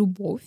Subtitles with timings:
[0.00, 0.42] любовь.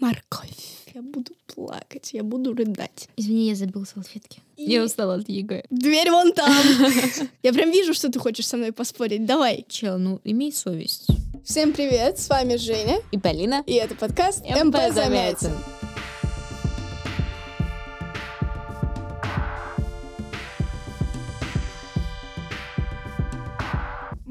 [0.00, 0.84] Морковь.
[0.94, 3.08] Я буду плакать, я буду рыдать.
[3.16, 4.40] Извини, я забыл салфетки.
[4.56, 5.62] И- Я устала от ЕГЭ.
[5.70, 6.52] Дверь вон там.
[7.42, 9.24] Я прям вижу, что ты хочешь со мной поспорить.
[9.26, 9.64] Давай.
[9.68, 11.06] Чел, ну имей совесть.
[11.44, 12.98] Всем привет, с вами Женя.
[13.12, 13.62] И Полина.
[13.66, 15.52] И это подкаст МП Замятин.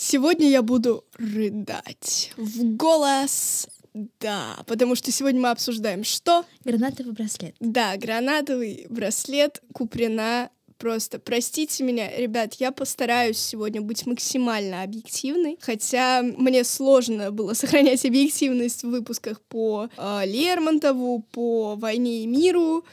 [0.00, 3.66] Сегодня я буду рыдать в голос.
[4.20, 6.44] Да, потому что сегодня мы обсуждаем что?
[6.64, 7.56] Гранатовый браслет.
[7.58, 10.50] Да, гранатовый браслет Куприна.
[10.76, 18.06] Просто простите меня, ребят, я постараюсь сегодня быть максимально объективной, хотя мне сложно было сохранять
[18.06, 22.84] объективность в выпусках по э, Лермонтову, по «Войне и миру»,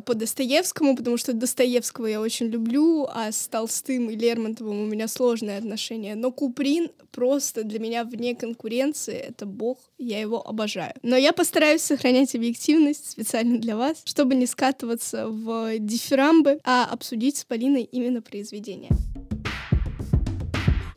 [0.00, 5.08] по Достоевскому, потому что Достоевского я очень люблю, а с Толстым и Лермонтовым у меня
[5.08, 6.14] сложные отношения.
[6.14, 10.94] Но Куприн просто для меня вне конкуренции, это бог, я его обожаю.
[11.02, 17.36] Но я постараюсь сохранять объективность специально для вас, чтобы не скатываться в дифирамбы, а обсудить
[17.38, 18.90] с Полиной именно произведение.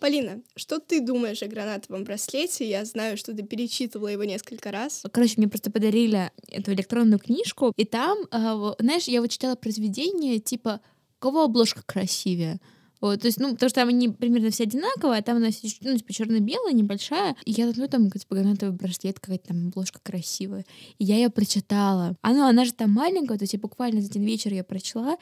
[0.05, 2.69] Полина, что ты думаешь о гранатовом браслете?
[2.69, 5.01] Я знаю, что ты перечитывала его несколько раз.
[5.11, 10.37] Короче, мне просто подарили эту электронную книжку, и там, а, знаешь, я вот читала произведение
[10.37, 10.79] типа
[11.17, 12.59] «У кого обложка красивее?»
[13.05, 15.49] Вот, то есть, ну, потому что там они примерно все одинаковые, а там она
[15.81, 17.35] ну, типа черно-белая, небольшая.
[17.45, 20.65] И я смотрю, там, типа, гранатовый браслет, какая-то там обложка красивая.
[20.97, 22.17] И я ее прочитала.
[22.23, 25.17] А ну, она же там маленькая, то есть я буквально за один вечер ее прочла.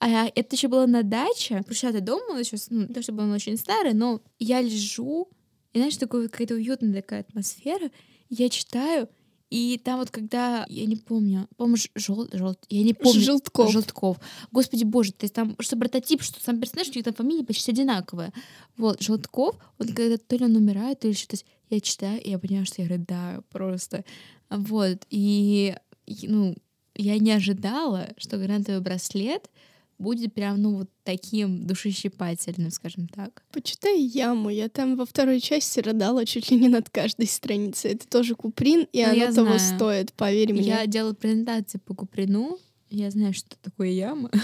[0.00, 1.62] А это еще было на даче.
[1.66, 5.28] Пришла я дома, еще, ну, не то чтобы он очень старый, но я лежу,
[5.74, 7.90] и знаешь, такая какая-то уютная такая атмосфера.
[8.30, 9.10] Я читаю,
[9.50, 13.20] и там вот когда, я не помню, по-моему, жел, жел, я не помню.
[13.20, 13.70] Желтков.
[13.70, 14.18] Желтков.
[14.50, 17.70] Господи боже, то есть там, что прототип, что сам персонаж, у них там фамилия почти
[17.70, 18.32] одинаковая.
[18.76, 22.38] Вот, Желтков, он когда то ли он умирает, то ли что-то, я читаю, и я
[22.38, 24.04] понимаю, что я рыдаю просто.
[24.50, 26.56] Вот, и, и, ну,
[26.96, 29.48] я не ожидала, что гранатовый браслет
[29.98, 33.42] будет прям, ну, вот таким душещипательным, скажем так.
[33.52, 34.50] Почитай яму.
[34.50, 37.92] Я там во второй части рыдала чуть ли не над каждой страницей.
[37.92, 39.76] Это тоже Куприн, и Ну, оно я того знаю.
[39.76, 40.68] стоит, поверь мне.
[40.68, 42.58] Я делала презентации по Куприну,
[42.90, 44.30] я знаю, что такое яма.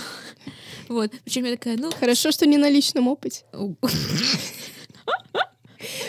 [0.88, 1.12] Вот.
[1.24, 3.44] Причем я такая, ну, Хорошо, что не на личном опыте.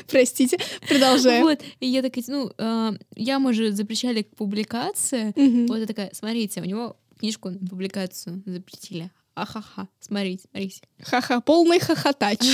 [0.08, 1.44] Простите, продолжаем.
[1.44, 5.34] Вот, и я такая, ну, э, яму же запрещали к публикации.
[5.68, 9.10] Вот я такая, смотрите, у него книжку на публикацию запретили.
[9.36, 10.82] Ахаха, смотрите, смотрите.
[11.02, 12.40] Ха-ха, полный хохотач.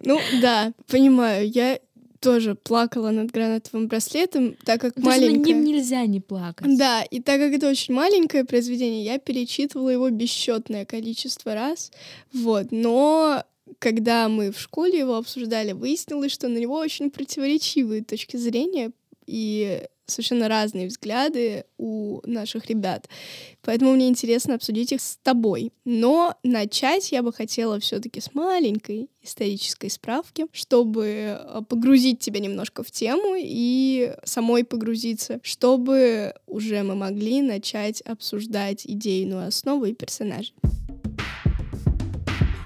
[0.00, 1.80] Ну да, понимаю, я
[2.20, 5.52] тоже плакала над гранатовым браслетом, так как Потому над маленькая.
[5.54, 6.78] ним нельзя не плакать.
[6.78, 11.90] Да, и так как это очень маленькое произведение, я перечитывала его бесчетное количество раз.
[12.32, 13.44] Вот, но
[13.78, 18.92] когда мы в школе его обсуждали, выяснилось, что на него очень противоречивые точки зрения
[19.26, 23.08] и совершенно разные взгляды у наших ребят.
[23.62, 25.72] Поэтому мне интересно обсудить их с тобой.
[25.84, 31.04] Но начать я бы хотела все-таки с маленькой исторической справки, чтобы
[31.38, 38.86] э, погрузить тебя немножко в тему и самой погрузиться, чтобы уже мы могли начать обсуждать
[38.86, 40.54] идейную основу и персонажей.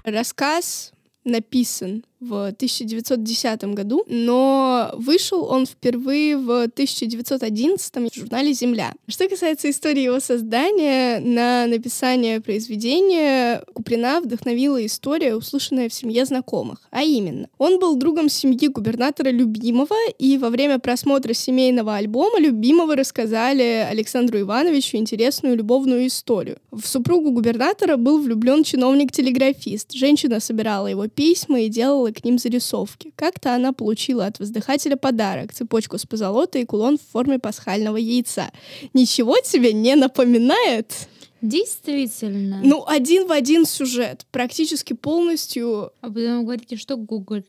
[0.05, 0.93] Рассказ
[1.25, 8.93] написан в 1910 году, но вышел он впервые в 1911 в журнале «Земля».
[9.09, 16.79] Что касается истории его создания, на написание произведения Куприна вдохновила история, услышанная в семье знакомых.
[16.91, 22.95] А именно, он был другом семьи губернатора Любимого, и во время просмотра семейного альбома Любимого
[22.95, 26.59] рассказали Александру Ивановичу интересную любовную историю.
[26.71, 29.93] В супругу губернатора был влюблен чиновник-телеграфист.
[29.93, 33.13] Женщина собирала его письма и делала к ним зарисовки.
[33.17, 38.51] Как-то она получила от воздыхателя подарок— цепочку с позолотой и кулон в форме пасхального яйца.
[38.95, 41.09] Ничего тебе не напоминает?
[41.43, 42.61] Действительно.
[42.63, 44.27] Ну, один в один сюжет.
[44.31, 47.43] Практически полностью А потом говорите, что Google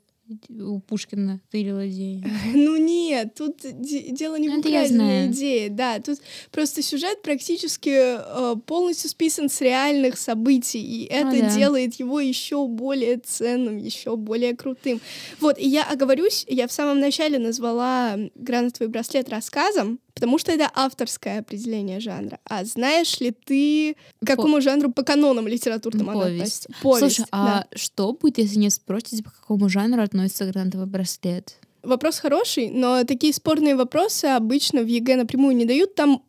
[0.49, 2.23] у Пушкина тырила идея.
[2.53, 5.31] Ну нет, тут де- дело не в Ну, украденной знаю.
[5.31, 6.19] идее, да, тут
[6.51, 11.55] просто сюжет практически э, полностью списан с реальных событий, и это Ну да.
[11.55, 14.99] делает его еще более ценным, еще более крутым.
[15.39, 20.69] Вот, и я оговорюсь, я в самом начале назвала «Гранатовый браслет» рассказом, потому что это
[20.73, 22.39] авторское определение жанра.
[22.45, 26.65] А знаешь ли ты, к какому жанру по канонам литературным Повесть.
[26.65, 26.69] относится?
[26.81, 27.67] Повесть, Слушай, да.
[27.71, 31.57] а что будет, если не спросите, по какому жанру относится гранатовый браслет?
[31.81, 35.95] Вопрос хороший, но такие спорные вопросы обычно в ЕГЭ напрямую не дают.
[35.95, 36.23] Там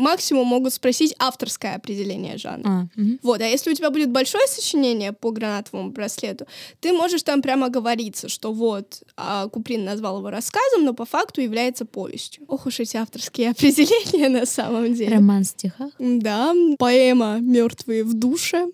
[0.00, 2.68] максимум могут спросить авторское определение жанра.
[2.68, 3.18] А, мгм.
[3.22, 6.46] Вот, а если у тебя будет большое сочинение по гранатовому браслету,
[6.80, 11.40] ты можешь там прямо оговориться, что вот а, Куприн назвал его рассказом, но по факту
[11.40, 12.44] является повестью.
[12.48, 15.16] Ох уж эти авторские определения на самом деле.
[15.16, 15.90] Роман в стихах?
[15.98, 18.68] Да, поэма Мертвые души.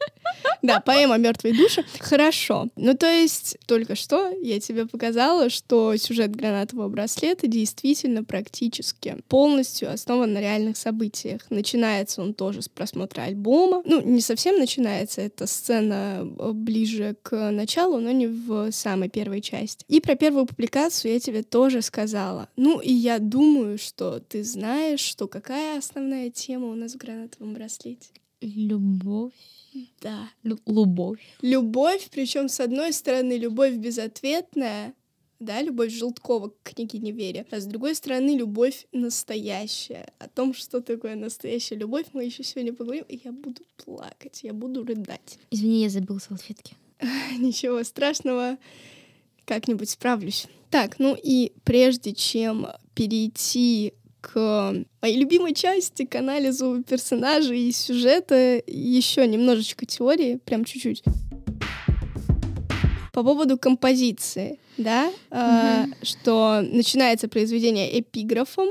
[0.62, 1.84] Да, поэма Мертвые души.
[1.98, 2.68] Хорошо.
[2.76, 9.90] Ну, то есть, только что я тебе показала, что сюжет гранатового браслета действительно практически полностью
[9.92, 11.42] основан на реальных событиях.
[11.50, 13.82] Начинается он тоже с просмотра альбома.
[13.84, 19.40] Ну, не совсем начинается, эта сцена э, ближе к началу, но не в самой первой
[19.40, 19.84] части.
[19.88, 22.48] И про первую публикацию я тебе тоже сказала.
[22.56, 27.54] Ну, и я думаю, что ты знаешь, что какая основная тема у нас в гранатовом
[27.54, 28.08] браслете.
[28.40, 29.32] Любовь.
[30.00, 30.28] Да.
[30.42, 31.20] Лю- Любовь.
[31.42, 34.94] Любовь, причем с одной стороны любовь безответная,
[35.38, 40.12] да, любовь Желткова к княгине Вере, а с другой стороны любовь настоящая.
[40.18, 44.52] О том, что такое настоящая любовь, мы еще сегодня поговорим, и я буду плакать, я
[44.52, 45.38] буду рыдать.
[45.50, 46.74] Извини, я забыл салфетки.
[47.38, 48.58] Ничего страшного,
[49.46, 50.46] как-нибудь справлюсь.
[50.70, 58.62] Так, ну и прежде чем перейти к моей любимой части, к анализу персонажей и сюжета,
[58.66, 61.02] еще немножечко теории, прям чуть-чуть.
[63.12, 68.68] По поводу композиции, да, а, что начинается произведение эпиграфом.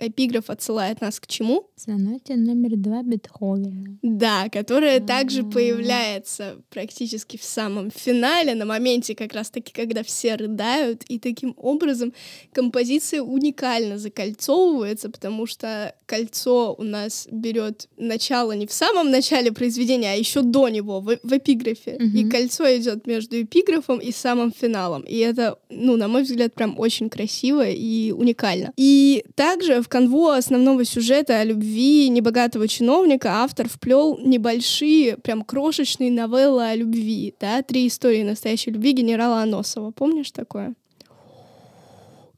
[0.00, 1.68] Эпиграф отсылает нас к чему?
[1.76, 3.98] Соната номер два Бетховена.
[4.02, 5.44] Да, которая также А.
[5.44, 12.12] появляется практически в самом финале, на моменте как раз-таки, когда все рыдают, и таким образом
[12.52, 20.12] композиция уникально закольцовывается, потому что кольцо у нас берет начало не в самом начале произведения,
[20.12, 21.96] а еще до него, в, в эпиграфе.
[22.00, 22.16] Мгм.
[22.16, 25.02] И кольцо идет между эпиграфом и самым финалом.
[25.02, 28.72] И это, ну, на мой взгляд, прям очень красиво и уникально.
[28.76, 36.10] И также в канву основного сюжета о любви небогатого чиновника автор вплел небольшие, прям крошечные
[36.10, 39.90] новеллы о любви, да, три истории настоящей любви генерала Аносова.
[39.90, 40.74] Помнишь такое?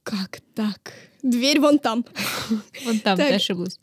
[0.02, 0.92] Как так?
[1.22, 2.04] Дверь вон там.
[2.84, 3.28] Вон там Так.
[3.28, 3.78] ты ошиблась.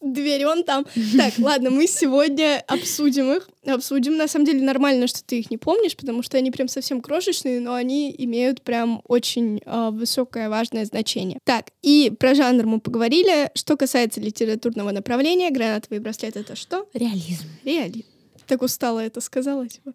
[0.00, 0.86] Дверь вон там.
[1.16, 3.48] Так, ладно, мы сегодня обсудим их.
[3.64, 4.16] Обсудим.
[4.16, 7.60] На самом деле нормально, что ты их не помнишь, потому что они прям совсем крошечные,
[7.60, 11.38] но они имеют прям очень а, высокое важное значение.
[11.44, 13.50] Так, и про жанр мы поговорили.
[13.54, 16.86] Что касается литературного направления, гранатовый браслет— это что?
[16.92, 17.46] Реализм.
[17.64, 18.06] Реализм.
[18.46, 19.92] Так устала это сказала, типа.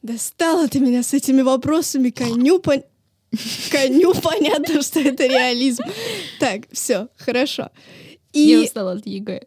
[0.00, 2.84] Достала ты меня с этими вопросами, коню пон-
[3.70, 5.84] Коню понятно, что это реализм.
[6.38, 7.70] Так, все, хорошо.
[8.32, 9.46] Я И устала от ЕГЭ.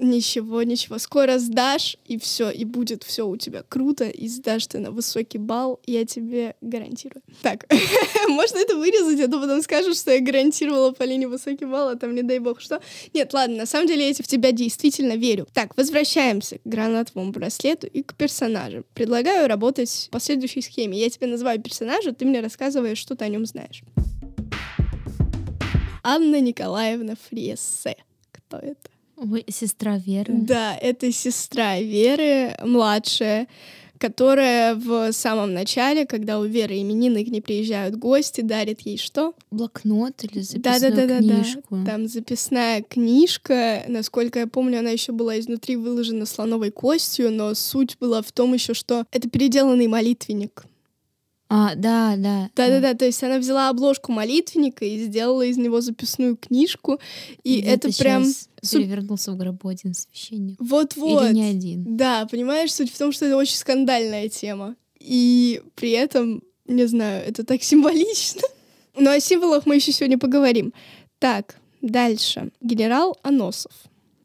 [0.00, 0.98] ничего, ничего.
[0.98, 5.38] Скоро сдашь, и все, и будет все у тебя круто, и сдашь ты на высокий
[5.38, 7.22] балл, я тебе гарантирую.
[7.42, 7.66] Так,
[8.28, 12.14] можно это вырезать, а то потом скажут, что я гарантировала Полине высокий балл, а там
[12.14, 12.80] не дай бог что.
[13.14, 15.46] Нет, ладно, на самом деле я в тебя действительно верю.
[15.52, 18.84] Так, возвращаемся к гранатовому браслету и к персонажам.
[18.94, 20.98] Предлагаю работать по следующей схеме.
[20.98, 23.82] Я тебе называю персонажа, ты мне рассказываешь, что ты о нем знаешь.
[26.02, 27.96] Анна Николаевна Фриессе.
[28.32, 28.90] Кто это?
[29.16, 30.32] Ой, сестра Веры.
[30.34, 33.48] Да, это сестра Веры, младшая,
[33.98, 39.34] которая в самом начале, когда у Веры именины к ней приезжают гости, дарит ей что?
[39.50, 41.42] Блокнот или записную Да-да-да-да-да.
[41.42, 41.78] книжку.
[41.84, 43.84] Там записная книжка.
[43.88, 48.54] Насколько я помню, она еще была изнутри выложена слоновой костью, но суть была в том
[48.54, 50.64] еще, что это переделанный молитвенник.
[51.52, 52.48] А, да, да.
[52.54, 57.00] Да-да-да, то есть она взяла обложку молитвенника и сделала из него записную книжку,
[57.42, 58.24] и Где-то это прям
[58.62, 60.56] суп- перевернулся в гробу один священник.
[60.60, 61.24] вот-вот.
[61.24, 61.96] Или не один.
[61.96, 64.76] Да, понимаешь, суть в том, что это очень скандальная тема.
[65.00, 68.42] И при этом, не знаю, это так символично.
[68.96, 70.72] Но о символах мы еще сегодня поговорим.
[71.18, 72.50] Так, дальше.
[72.60, 73.72] Генерал Аносов.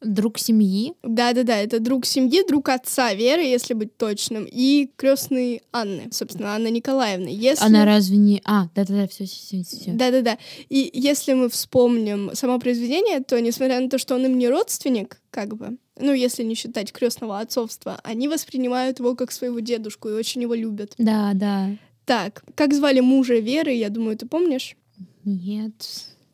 [0.01, 0.93] Друг семьи.
[1.03, 6.67] Да-да-да, это друг семьи, друг отца Веры, если быть точным, и крестный Анны, собственно, Анна
[6.67, 7.29] Николаевна.
[7.29, 7.65] Если...
[7.65, 8.41] Она разве не...
[8.45, 9.91] А, да-да-да, все, все, все.
[9.91, 10.37] Да-да-да.
[10.69, 15.21] И если мы вспомним само произведение, то, несмотря на то, что он им не родственник,
[15.31, 20.13] как бы, ну, если не считать крестного отцовства, они воспринимают его как своего дедушку и
[20.13, 20.93] очень его любят.
[20.97, 21.75] Да, да.
[22.05, 24.75] Так, как звали мужа Веры, я думаю, ты помнишь?
[25.23, 25.73] Нет.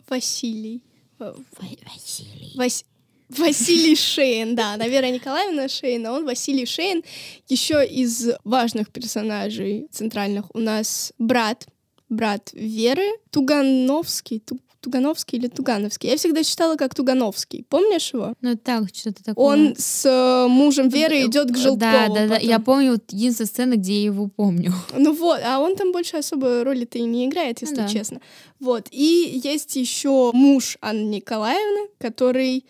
[0.10, 0.84] Василий.
[1.20, 2.54] Василий.
[2.56, 2.84] Вас...
[3.38, 7.04] Василий Шейн, да, она Вера Николаевна Шейн, а он Василий Шейн.
[7.48, 11.68] Еще из важных персонажей центральных у нас брат,
[12.10, 16.10] брат Веры, Тугановский, Ту- Тугановский или Тугановский.
[16.10, 17.66] Я всегда читала как Тугановский.
[17.70, 18.34] Помнишь его?
[18.42, 19.46] Ну так, что-то такое.
[19.46, 21.78] Он с э, мужем Веры идет к Желткову.
[21.78, 22.34] Да, да, да.
[22.36, 22.50] потом.
[22.50, 24.74] Я помню вот единственная сцена, где я его помню.
[24.98, 27.88] Ну вот, а он там больше особо роли-то и не играет, если Ну да.
[27.88, 28.22] честно.
[28.60, 28.88] Вот.
[28.90, 32.66] И есть еще муж Анны Николаевны, который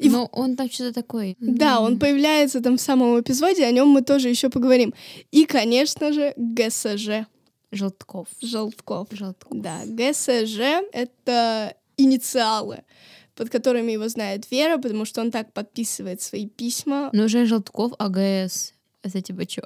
[0.00, 1.36] И в- Но он там что-то такой.
[1.40, 4.94] Да, он появляется там в самом эпизоде, о нем мы тоже еще поговорим.
[5.30, 7.26] И, конечно же, ГСЖ
[7.72, 8.26] Желтков.
[8.42, 9.08] Желтков.
[9.12, 9.60] Желтков.
[9.62, 10.58] Да, ГСЖ—
[10.92, 12.82] это инициалы,
[13.36, 17.10] под которыми его знает Вера, потому что он так подписывает свои письма.
[17.12, 18.72] Ну уже Желтков, а ГС.
[19.02, 19.62] Это типа что?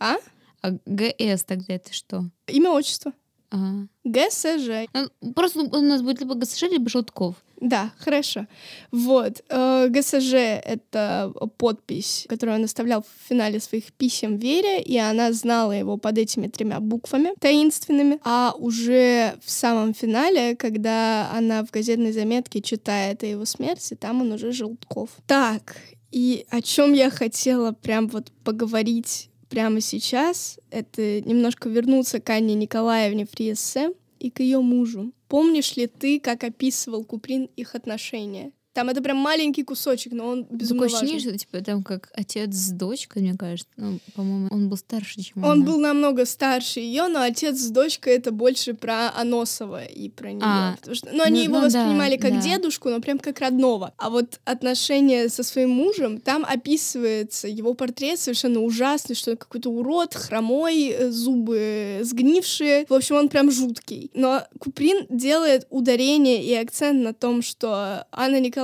[0.00, 0.16] А?
[0.62, 2.24] А ГС тогда это что?
[2.46, 3.12] Имя, отчество.
[3.50, 3.86] Ага.
[4.04, 4.88] ГСЖ.
[4.94, 7.34] Ну, Просто у нас будет либо ГСЖ, либо Желтков.
[7.62, 8.48] Да, хорошо.
[8.90, 9.40] Вот.
[9.48, 15.70] э, ГСЖ— это подпись, которую он оставлял в финале своих писем Вере, и она знала
[15.70, 18.18] его под этими тремя буквами таинственными.
[18.24, 24.22] А уже в самом финале, когда она в газетной заметке читает о его смерти, там
[24.22, 25.10] он уже Желтков.
[25.28, 25.76] Так,
[26.10, 32.54] и о чем я хотела прям вот поговорить прямо сейчас, это немножко вернуться к Анне
[32.54, 35.12] Николаевне Фриессе и к ее мужу.
[35.32, 38.52] Помнишь ли ты, как описывал Куприн их отношения?
[38.72, 42.54] Там это прям маленький кусочек, но он безумно Такое ощущение, что типа там как отец
[42.54, 43.70] с дочкой, мне кажется.
[43.76, 45.64] Ну, по-моему, он был старше, чем Он она.
[45.64, 50.42] был намного старше ее, но отец с дочкой это больше про Аносова и про нее.
[50.42, 52.40] А, Потому что, ну, они ну- его ну да, воспринимали как да.
[52.40, 53.92] дедушку, но прям как родного.
[53.98, 59.70] А вот отношения со своим мужем, там описывается его портрет совершенно ужасный, что он какой-то
[59.70, 62.86] урод, хромой, э, зубы сгнившие.
[62.88, 64.10] В общем, он прям жуткий.
[64.14, 68.61] Но Куприн делает ударение и акцент на том, что Анна Николаевна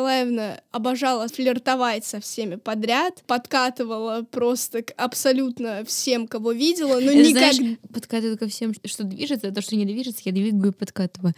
[0.71, 7.55] обожала флиртовать со всеми подряд, подкатывала просто к абсолютно всем, кого видела, но никак...
[7.55, 11.35] знаешь, подкатываю ко всем, что движется, а то, что не движется, я двигаю и подкатываю.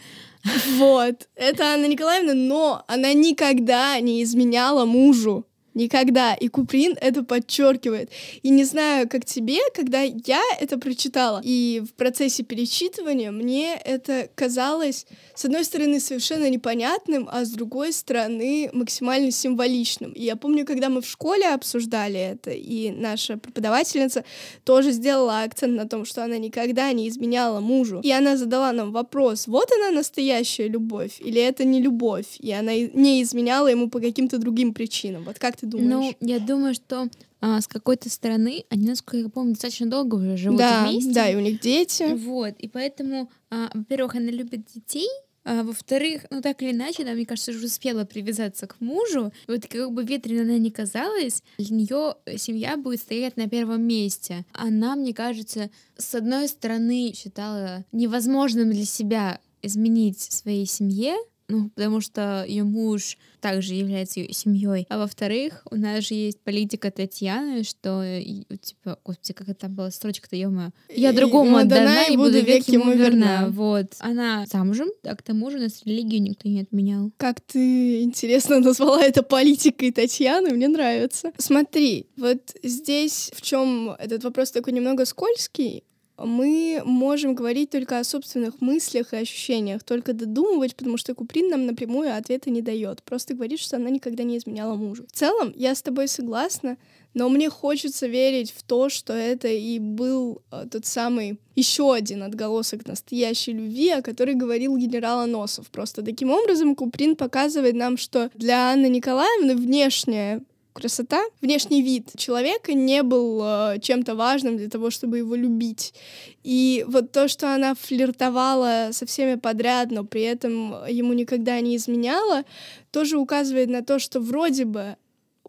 [0.77, 1.29] Вот.
[1.35, 5.47] Это Анна Николаевна, но она никогда не изменяла мужу.
[5.75, 6.35] Никогда.
[6.35, 8.11] И Куприн это подчеркивает.
[8.43, 14.29] И не знаю, как тебе, когда я это прочитала, и в процессе перечитывания мне это
[14.35, 20.13] казалось, с одной стороны, совершенно непонятным, а с другой стороны, максимально символичным.
[20.13, 24.25] И я помню, когда мы в школе обсуждали это, и наша преподавательница
[24.65, 28.01] тоже сделала акцент на том, что она никогда не изменяла мужу.
[28.03, 32.75] И она задала нам вопрос, вот она настоящая любовь, или это не любовь, и она
[32.75, 35.25] не изменяла ему по каким-то другим причинам.
[35.25, 36.17] Вот как ты думаешь?
[36.21, 37.09] Ну, я думаю, что
[37.41, 41.13] а, с какой-то стороны они, насколько я помню, достаточно долго уже живут да, вместе.
[41.13, 42.15] да, и у них дети.
[42.15, 45.09] Вот, и поэтому, а, во-первых, она любит детей,
[45.45, 49.33] а во-вторых, ну так или иначе, она, мне кажется, уже успела привязаться к мужу.
[49.49, 54.45] Вот как бы ветрено она не казалась, для нее семья будет стоять на первом месте.
[54.53, 61.17] Она, мне кажется, с одной стороны считала невозможным для себя изменить своей семье,
[61.51, 64.87] ну, потому что ее муж также является ее семьей.
[64.89, 69.75] А во-вторых, у нас же есть политика Татьяны, что, и, типа, господи, как это там
[69.75, 70.51] была строчка-то, ё
[70.95, 73.41] Я И- другому ему отдана, и буду век ему верна.
[73.41, 73.49] верна.
[73.51, 73.87] Вот.
[74.01, 77.11] Она замужем, а к тому же у нас религию никто не отменял.
[77.17, 81.33] Как ты интересно назвала это политикой Татьяны, мне нравится.
[81.39, 85.85] Смотри, вот здесь в чем этот вопрос такой немного скользкий,
[86.25, 91.67] мы можем говорить только о собственных мыслях и ощущениях, только додумывать, потому что Куприн нам
[91.67, 93.03] напрямую ответа не дает.
[93.03, 95.07] Просто говорит, что она никогда не изменяла мужу.
[95.09, 96.77] В целом, я с тобой согласна,
[97.15, 102.23] но мне хочется верить в то, что это и был э, тот самый еще один
[102.23, 105.71] отголосок настоящей любви, о которой говорил генерал Аносов.
[105.71, 112.73] Просто таким образом Куприн показывает нам, что для Анны Николаевны внешняя красота, внешний вид человека
[112.75, 115.95] не был э, чем-то важным для того, чтобы его любить.
[116.43, 121.77] И вот то, что она флиртовала со всеми подряд, но при этом ему никогда не
[121.77, 122.45] изменяла,
[122.91, 124.97] тоже указывает на то, что вроде бы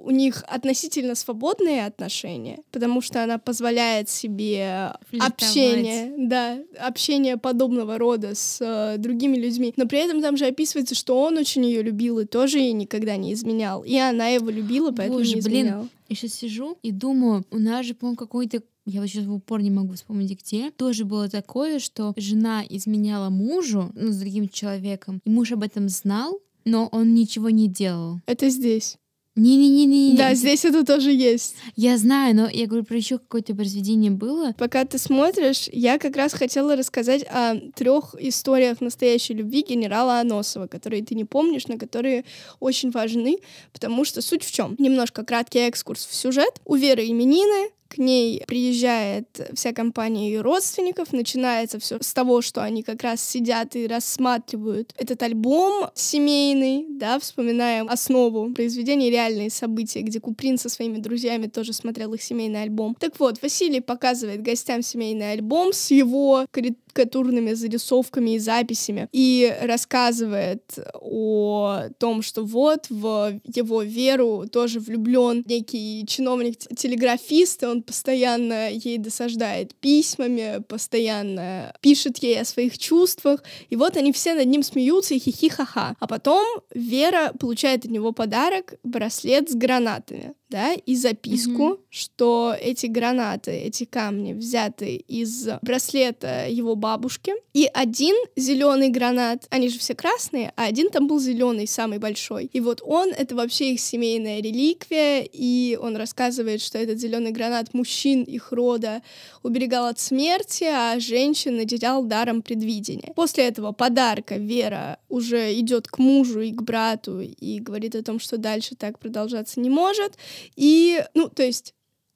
[0.03, 8.35] у них относительно свободные отношения, потому что она позволяет себе общение, да, общение подобного рода
[8.35, 9.73] с э, другими людьми.
[9.77, 13.15] Но при этом там же описывается, что он очень ее любил и тоже ей никогда
[13.17, 13.83] не изменял.
[13.83, 15.65] И она его любила, поэтому Боже, не блин.
[15.67, 15.87] изменяла.
[16.09, 19.61] Я сейчас сижу и думаю, у нас же, по-моему, какой-то я вот сейчас в упор
[19.61, 25.21] не могу вспомнить где, тоже было такое, что жена изменяла мужу, ну, с другим человеком,
[25.23, 28.19] и муж об этом знал, но он ничего не делал.
[28.25, 28.97] Это здесь.
[29.35, 30.17] Не-не-не-не.
[30.17, 31.55] Да, здесь это тоже есть.
[31.77, 34.53] Я знаю, но я говорю про еще какое-то произведение было.
[34.57, 40.67] Пока ты смотришь, я как раз хотела рассказать о трех историях настоящей любви генерала Аносова,
[40.67, 42.25] которые ты не помнишь, но которые
[42.59, 43.37] очень важны,
[43.71, 44.75] потому что суть в чем?
[44.77, 46.59] Немножко краткий экскурс в сюжет.
[46.65, 52.63] У Веры именины, к ней приезжает вся компания ее родственников, начинается все с того, что
[52.63, 60.01] они как раз сидят и рассматривают этот альбом семейный, да, вспоминаем основу произведения реальные события,
[60.01, 62.95] где Куприн со своими друзьями тоже смотрел их семейный альбом.
[62.97, 66.45] Так вот, Василий показывает гостям семейный альбом с его
[66.91, 70.63] карикатурными зарисовками и записями и рассказывает
[71.01, 78.97] о том, что вот в его веру тоже влюблен некий чиновник-телеграфист, и он постоянно ей
[78.97, 85.13] досаждает письмами, постоянно пишет ей о своих чувствах, и вот они все над ним смеются
[85.13, 85.95] и хихи-ха-ха.
[85.99, 91.79] А потом Вера получает от него подарок— браслет с гранатами да, и записку, mm-hmm.
[91.89, 97.33] что эти гранаты, эти камни взяты из браслета его бабушки.
[97.53, 102.49] И один зеленый гранат, они же все красные, а один там был зеленый, самый большой.
[102.51, 107.73] И вот он это вообще их семейная реликвия, и он рассказывает, что этот зеленый гранат
[107.73, 109.01] мужчин их рода
[109.43, 113.13] уберегал от смерти, а женщин наделял даром предвидения.
[113.15, 118.19] После этого подарка Вера уже идет к мужу и к брату и говорит о том,
[118.19, 120.17] что дальше так продолжаться не может.
[120.55, 121.73] И, ну, то есть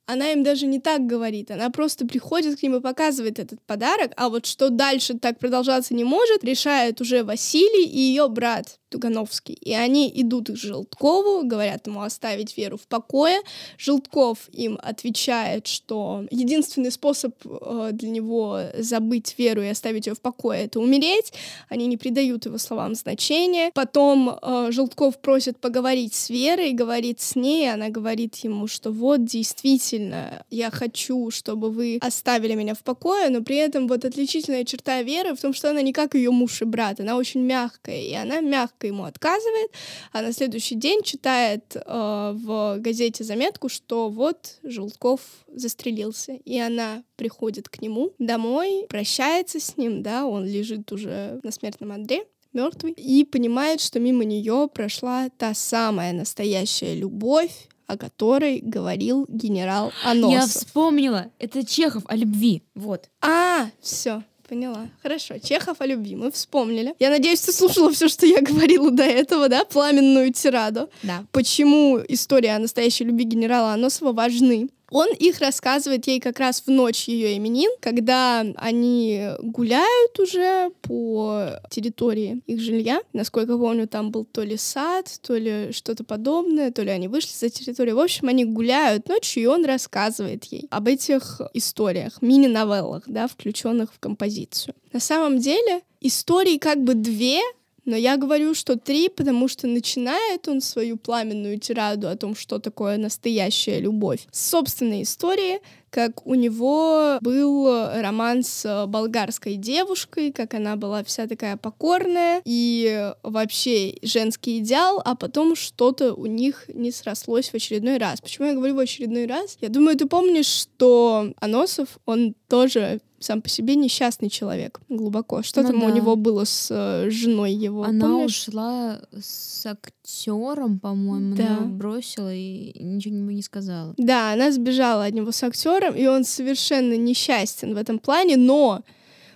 [0.07, 4.11] она им даже не так говорит, она просто приходит к ним и показывает этот подарок,
[4.17, 8.79] а вот что дальше так продолжаться не может, решает уже Василий и ее брат.
[8.95, 9.55] Тугановский.
[9.55, 13.41] И они идут к Желткову, говорят ему оставить Веру в покое.
[13.77, 20.21] Желтков им отвечает, что единственный способ э, для него забыть Веру и оставить ее в
[20.21, 21.33] покое— это умереть.
[21.67, 23.71] Они не придают его словам значения.
[23.73, 29.25] Потом э, Желтков просит поговорить с Верой, говорит с ней, она говорит ему, что вот
[29.25, 35.01] действительно я хочу, чтобы вы оставили меня в покое, но при этом вот отличительная черта
[35.01, 38.13] Веры в том, что она не как ее муж и брат, она очень мягкая, и
[38.13, 39.71] она мягко ему отказывает,
[40.11, 45.21] а на следующий день читает э, в газете заметку, что вот Желтков
[45.53, 51.51] застрелился, и она приходит к нему домой, прощается с ним, да, он лежит уже на
[51.51, 58.59] смертном одре, мертвый, и понимает, что мимо нее прошла та самая настоящая любовь, о которой
[58.59, 60.31] говорил генерал Аносов.
[60.31, 63.09] Я вспомнила, это Чехов о любви, вот.
[63.21, 64.23] А, все.
[64.47, 64.87] Поняла.
[65.01, 65.39] Хорошо.
[65.39, 66.93] Чехов о любви мы вспомнили.
[66.99, 69.65] Я надеюсь, ты слушала все, что я говорила до этого, да?
[69.65, 70.89] Пламенную тираду.
[71.01, 71.23] Да.
[71.31, 74.69] Почему история о настоящей любви генерала Аносова важны?
[74.91, 81.59] Он их рассказывает ей как раз в ночь ее именин, когда они гуляют уже по
[81.69, 83.01] территории их жилья.
[83.13, 87.31] Насколько помню, там был то ли сад, то ли что-то подобное, то ли они вышли
[87.31, 87.95] за территорию.
[87.95, 93.93] В общем, они гуляют ночью, и он рассказывает ей об этих историях, мини-новеллах, да, включенных
[93.93, 94.75] в композицию.
[94.93, 97.41] На самом деле, истории как бы две,
[97.85, 102.59] но я говорю, что три, потому что начинает он свою пламенную тираду о том, что
[102.59, 107.69] такое настоящая любовь, с собственной истории, как у него был
[108.01, 115.15] роман с болгарской девушкой, как она была вся такая покорная и вообще женский идеал, а
[115.15, 118.19] потом что-то у них не срослось в очередной раз.
[118.19, 119.57] Почему я говорю в очередной раз?
[119.61, 125.41] Я думаю, ты помнишь, что Аносов, он тоже сам по себе несчастный человек глубоко.
[125.43, 125.85] Что ну там да.
[125.87, 127.83] у него было с э, женой его?
[127.83, 128.47] Она помнишь?
[128.47, 131.57] ушла с актером, по-моему, да.
[131.57, 133.93] она бросила и ничего ему не сказала.
[133.97, 138.83] Да, она сбежала от него с актером, и он совершенно несчастен в этом плане, но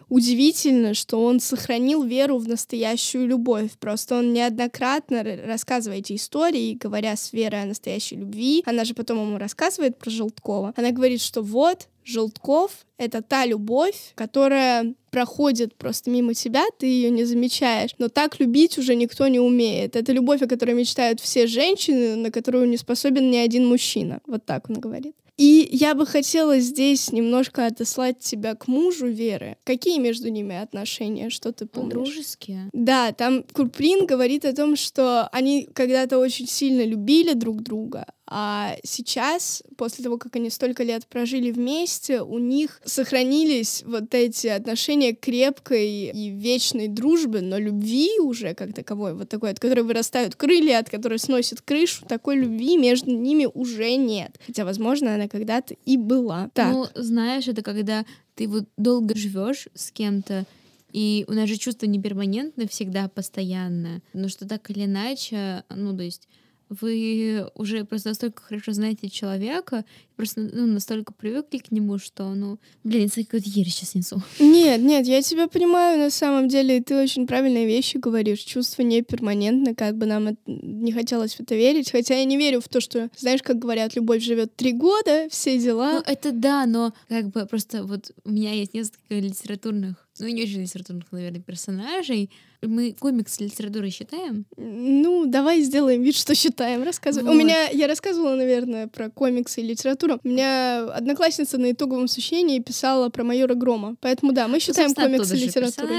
[0.10, 3.72] удивительно, что он сохранил веру в настоящую любовь.
[3.80, 9.22] Просто он неоднократно рассказывая эти истории, говоря с Верой о настоящей любви, она же потом
[9.22, 10.74] ему рассказывает про Желткова.
[10.76, 17.12] Она говорит, что вот, Желтков— это та любовь, которая проходит просто мимо тебя, ты ее
[17.12, 17.92] не замечаешь.
[18.00, 19.96] Но так любить уже никто не умеет.
[19.96, 24.22] Это любовь, о которой мечтают все женщины, на которую не способен ни один мужчина.
[24.26, 25.16] Вот так он говорит.
[25.40, 29.56] И я бы хотела здесь немножко отослать тебя к мужу Веры.
[29.64, 31.94] Какие между ними отношения, что ты помнишь?
[31.94, 32.70] Дружеские.
[32.74, 38.76] Да, там Курприн говорит о том, что они когда-то очень сильно любили друг друга, а
[38.84, 45.16] сейчас, после того, как они столько лет прожили вместе, у них сохранились вот эти отношения
[45.16, 50.78] крепкой и вечной дружбы, но любви уже как таковой, вот такой, от которой вырастают крылья,
[50.78, 54.40] от которой сносит крышу, такой любви между ними уже нет.
[54.46, 56.52] Хотя, возможно, она когда-то и была.
[56.54, 56.72] Так.
[56.72, 60.46] Ну, знаешь, это когда ты вот долго живешь с кем-то,
[60.92, 65.98] и у нас же чувство не перманентно всегда, постоянно, но что так или иначе, ну,
[65.98, 66.28] то есть
[66.70, 72.60] вы уже просто настолько хорошо знаете человека, просто ну, настолько привыкли к нему, что, ну,
[72.84, 74.22] блин, я какой-то ересь сейчас несу.
[74.40, 78.40] Нет, нет, я тебя понимаю на самом деле, ты очень правильные вещи говоришь.
[78.40, 82.62] Чувство не перманентно, как бы нам не хотелось в это верить, хотя я не верю
[82.62, 85.94] в то, что, знаешь, как говорят, любовь живет три года, все дела.
[85.94, 90.44] Ну, это да, но как бы просто вот у меня есть несколько литературных ну, не
[90.44, 92.30] очень литературных, наверное, персонажей.
[92.62, 94.46] Мы комикс литературы считаем?
[94.58, 96.84] Ну, давай сделаем вид, что считаем.
[96.84, 97.26] Рассказывай.
[97.26, 97.34] Вот.
[97.34, 100.20] У меня, я рассказывала, наверное, про комиксы и литературу.
[100.24, 103.96] У меня одноклассница на итоговом сочинении писала про майора Грома.
[104.02, 105.94] Поэтому да, мы считаем ну, комиксы и литературу.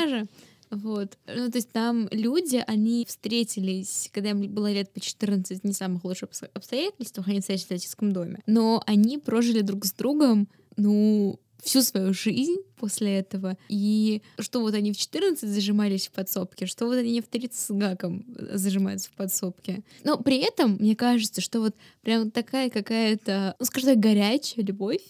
[0.71, 1.19] Вот.
[1.27, 6.05] Ну, то есть там люди, они встретились, когда им было лет по 14, не самых
[6.05, 8.41] лучших обстоятельствах, они встретились в родительском доме.
[8.47, 13.57] Но они прожили друг с другом, ну, всю свою жизнь после этого.
[13.69, 17.71] И что вот они в 14 зажимались в подсобке, что вот они в 30 с
[17.71, 19.83] гаком зажимаются в подсобке.
[20.05, 25.03] Но при этом, мне кажется, что вот прям такая какая-то, ну, скажем так, горячая любовь,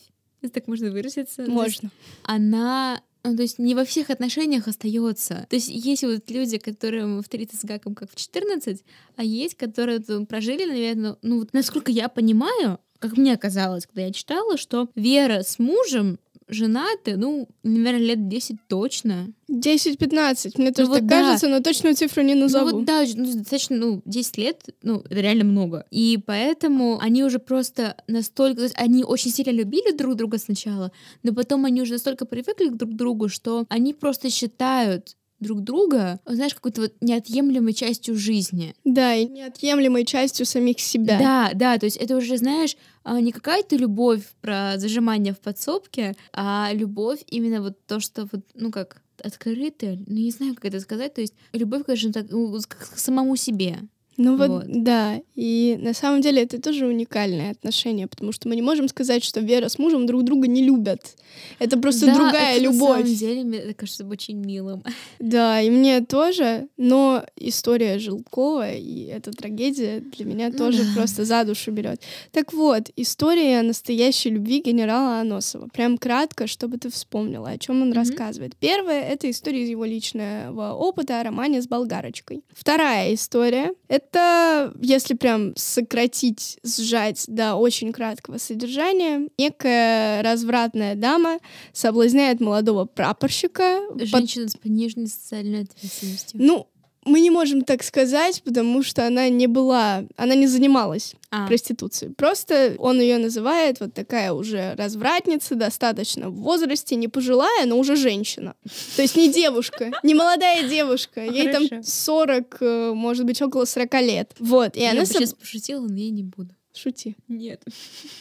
[0.43, 1.43] если так можно выразиться.
[1.43, 1.91] Можно.
[2.25, 5.47] Она ну, то есть не во всех отношениях остается.
[5.51, 8.83] То есть есть вот люди, которые в 30 с гаком, как в 14,
[9.17, 14.13] а есть, которые прожили, наверное, ну вот насколько я понимаю, как мне казалось, когда я
[14.13, 16.19] читала, что Вера с мужем
[16.51, 19.33] женаты, ну, наверное, лет 10 точно.
[19.51, 21.55] 10-15, мне тоже ну, так вот кажется, да.
[21.55, 22.71] но точную цифру не назову.
[22.71, 25.87] Ну вот да, ну, достаточно, ну, 10 лет, ну, это реально много.
[25.91, 28.57] И поэтому они уже просто настолько...
[28.57, 32.69] То есть они очень сильно любили друг друга сначала, но потом они уже настолько привыкли
[32.69, 38.75] друг к другу, что они просто считают друг друга, знаешь, какой-то вот неотъемлемой частью жизни.
[38.85, 41.19] Да, и неотъемлемой частью самих себя.
[41.19, 46.15] Да, да, то есть это уже, знаешь, а, не какая-то любовь про зажимание в подсобке,
[46.33, 50.81] а любовь именно вот то, что вот, ну как, открытая, ну не знаю, как это
[50.81, 53.79] сказать, то есть любовь, конечно, так, ну, к самому себе.
[54.23, 55.19] Ну вот, вот, да.
[55.35, 59.41] И на самом деле это тоже уникальное отношение, потому что мы не можем сказать, что
[59.41, 61.17] Вера с мужем друг друга не любят.
[61.59, 63.01] Это просто да, другая это любовь.
[63.01, 64.85] На самом деле, мне это кажется очень милым.
[65.21, 70.91] Да, и мне тоже, но история Жилкова и эта трагедия для меня ну, тоже да.
[70.95, 72.01] просто за душу берет.
[72.33, 75.69] Так вот, история настоящей любви генерала Аносова.
[75.73, 77.95] Прям кратко, чтобы ты вспомнила, о чем он mm-hmm.
[77.95, 78.57] рассказывает.
[78.57, 82.43] Первая— это история из его личного опыта о романе с болгарочкой.
[82.53, 91.39] Вторая история— это это, если прям сократить, сжать до очень краткого содержания, некая развратная дама
[91.73, 93.81] соблазняет молодого прапорщика.
[93.97, 94.53] Женщина под...
[94.53, 96.41] с пониженной социальной ответственностью.
[96.43, 96.67] Ну,
[97.11, 101.47] мы не можем так сказать, потому что она не была, она не занималась а.
[101.47, 102.13] проституцией.
[102.15, 107.97] Просто он ее называет вот такая уже развратница, достаточно в возрасте, не пожилая, но уже
[107.97, 108.55] женщина.
[108.97, 111.25] То есть не девушка, не молодая девушка.
[111.25, 114.33] Ей там 40, э, может быть, около 40 лет.
[114.39, 114.77] Вот.
[114.77, 116.55] И она сейчас пошутила, но я не буду.
[116.73, 117.17] Шути.
[117.29, 117.63] Нет.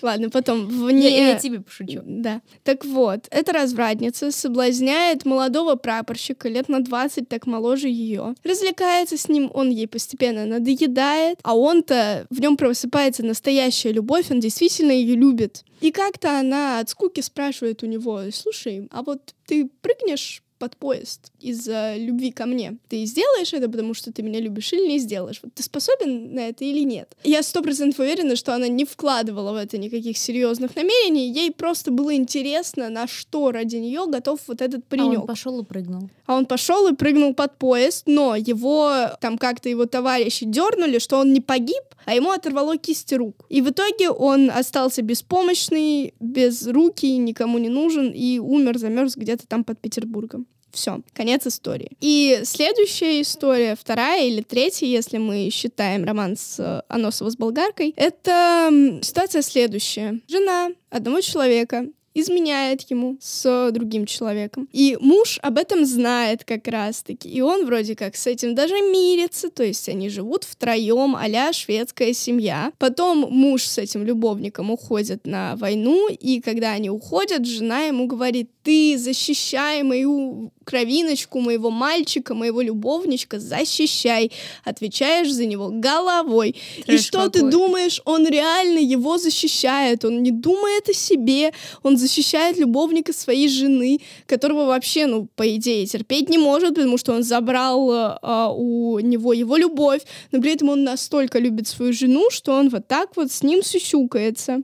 [0.01, 1.09] Ладно, потом вне...
[1.09, 2.01] Я, я тебе пошучу.
[2.03, 2.41] Да.
[2.63, 8.33] Так вот, эта развратница соблазняет молодого прапорщика лет на 20, так моложе ее.
[8.43, 14.39] Развлекается с ним, он ей постепенно надоедает, а он-то, в нем просыпается настоящая любовь, он
[14.39, 15.63] действительно ее любит.
[15.81, 21.31] И как-то она от скуки спрашивает у него, слушай, а вот ты прыгнешь под поезд
[21.39, 22.77] из-за любви ко мне.
[22.89, 25.39] Ты сделаешь это, потому что ты меня любишь, или не сделаешь?
[25.41, 27.15] Вот ты способен на это или нет?
[27.23, 31.31] Я сто процентов уверена, что она не вкладывала в это никаких серьезных намерений.
[31.31, 35.19] Ей просто было интересно, на что ради нее готов вот этот паренек.
[35.19, 36.09] А он пошел и прыгнул.
[36.25, 41.17] А он пошел и прыгнул под поезд, но его там как-то его товарищи дернули, что
[41.17, 43.45] он не погиб, а ему оторвало кисти рук.
[43.49, 49.47] И в итоге он остался беспомощный, без руки, никому не нужен и умер, замерз где-то
[49.47, 50.47] там под Петербургом.
[50.71, 51.91] Все, конец истории.
[51.99, 57.93] И следующая история, вторая или третья, если мы считаем роман с э, Аносова с болгаркой,
[57.95, 60.19] это ситуация следующая.
[60.27, 64.67] Жена одного человека изменяет ему с другим человеком.
[64.71, 67.29] И муж об этом знает как раз-таки.
[67.29, 72.13] И он вроде как с этим даже мирится, то есть они живут втроем а шведская
[72.13, 72.71] семья.
[72.77, 78.49] Потом муж с этим любовником уходит на войну, и когда они уходят, жена ему говорит,
[78.69, 84.31] ты защищай мою кровиночку, моего мальчика, моего любовничка, защищай.
[84.63, 86.55] Отвечаешь за него головой.
[86.85, 87.31] Трэш и что какой.
[87.31, 91.51] ты думаешь, он реально его защищает, он не думает о себе,
[91.81, 97.13] он защищает любовника своей жены, которого вообще, ну, по идее, терпеть не может, потому что
[97.13, 100.01] он забрал а, у него его любовь,
[100.31, 103.63] но при этом он настолько любит свою жену, что он вот так вот с ним
[103.63, 104.61] сюсюкается.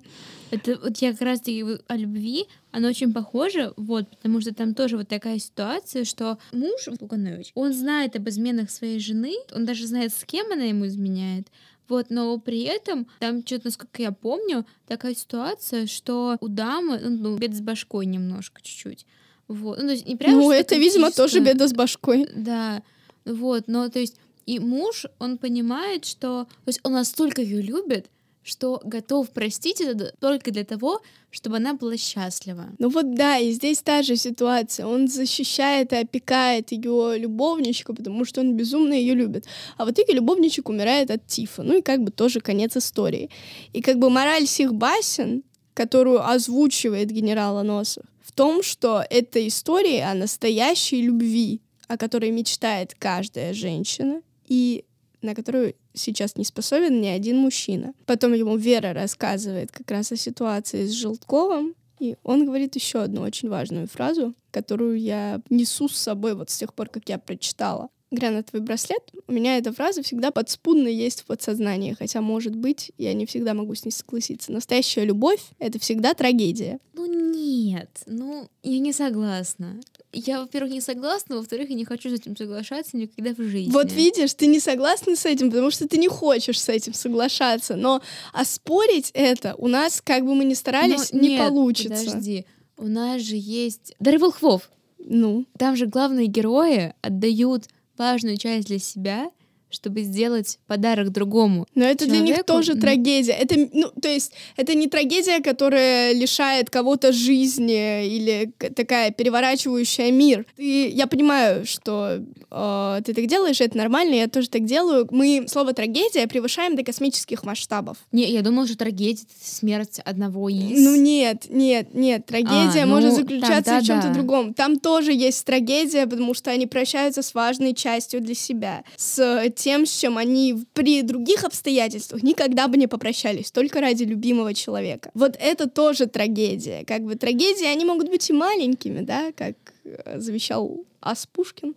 [0.55, 4.73] Это вот я как раз таки о любви, оно очень похоже, вот, потому что там
[4.73, 9.87] тоже вот такая ситуация, что муж Луканович, он знает об изменах своей жены, он даже
[9.87, 11.47] знает, с кем она ему изменяет,
[11.87, 17.37] Вот, но при этом там что-то, насколько я помню, такая ситуация, что у дамы, ну,
[17.37, 19.05] бед с башкой немножко, чуть-чуть.
[19.47, 19.77] Вот.
[19.77, 22.27] Ну, то есть не прям ну это, видимо, тоже беда с башкой.
[22.35, 22.81] Да.
[23.25, 24.15] Вот, но то есть
[24.45, 26.45] и муж, он понимает, что...
[26.45, 28.09] То есть он настолько ее любит,
[28.45, 32.67] что готов простить это только для того, чтобы она была счастлива.
[32.77, 34.85] Ну вот да, и здесь та же ситуация.
[34.85, 39.45] Он защищает и опекает ее любовничка, потому что он безумно ее любит.
[39.77, 41.63] А в итоге любовничек умирает от тифа.
[41.63, 43.31] Ну и как бы тоже конец истории.
[43.73, 50.05] И как бы мораль всех басен, которую озвучивает генерал Аносов, в том, что это история
[50.05, 54.85] о настоящей любви, о которой мечтает каждая женщина, и
[55.25, 57.93] на которую сейчас не способен ни один мужчина.
[58.05, 63.21] Потом ему Вера рассказывает как раз о ситуации с Желтковым, и он говорит еще одну
[63.21, 67.89] очень важную фразу, которую я несу с собой вот с тех пор, как я прочитала.
[68.11, 73.13] Гранатовый браслет, у меня эта фраза всегда подспудно есть в подсознании, хотя, может быть, я
[73.13, 74.51] не всегда могу с ней согласиться.
[74.51, 76.79] Настоящая любовь— это всегда трагедия.
[76.93, 79.81] Ну нет, ну я не согласна.
[80.15, 83.71] Я, во-первых, не согласна, во-вторых, я не хочу с этим соглашаться никогда в жизни.
[83.71, 87.75] Вот видишь, ты не согласна с этим, потому что ты не хочешь с этим соглашаться.
[87.75, 88.01] Но
[88.31, 92.05] оспорить это у нас, как бы мы ни старались, Но не нет, получится.
[92.05, 92.45] Подожди,
[92.77, 94.69] у нас же есть Дары Волхвов.
[94.99, 97.65] Ну, Там же главные герои отдают
[97.97, 99.29] важную часть для себя,
[99.75, 101.67] чтобы сделать подарок другому.
[101.75, 102.81] но это для них человеку, тоже ну.
[102.81, 103.33] трагедия.
[103.33, 110.45] Это, ну, то есть, это не трагедия, которая лишает кого-то жизни или такая переворачивающая мир.
[110.55, 115.07] Ты, я понимаю, что э, ты так делаешь, это нормально, я тоже так делаю.
[115.11, 117.97] Мы слово трагедия превышаем до космических масштабов.
[118.11, 120.79] Не, я думала, что трагедия— это смерть одного из.
[120.81, 122.25] Ну нет, нет, нет.
[122.25, 124.13] Трагедия А, может ну, заключаться тогда в чем-то да.
[124.13, 124.53] другом.
[124.53, 129.17] Там тоже есть трагедия, потому что они прощаются с важной частью для себя, с
[129.65, 135.09] тем, с чем они при других обстоятельствах никогда бы не попрощались, только ради любимого человека.
[135.15, 136.85] Вот это тоже трагедия.
[136.85, 141.73] Как бы трагедии, они могут быть и маленькими, да, как э, завещал Ас Пушкин.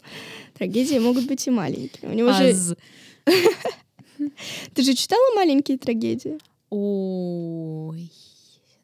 [0.58, 2.10] Трагедии могут быть и маленькими.
[2.10, 2.76] У него же...
[4.74, 6.38] Ты же читала маленькие трагедии?
[6.68, 8.12] Ой.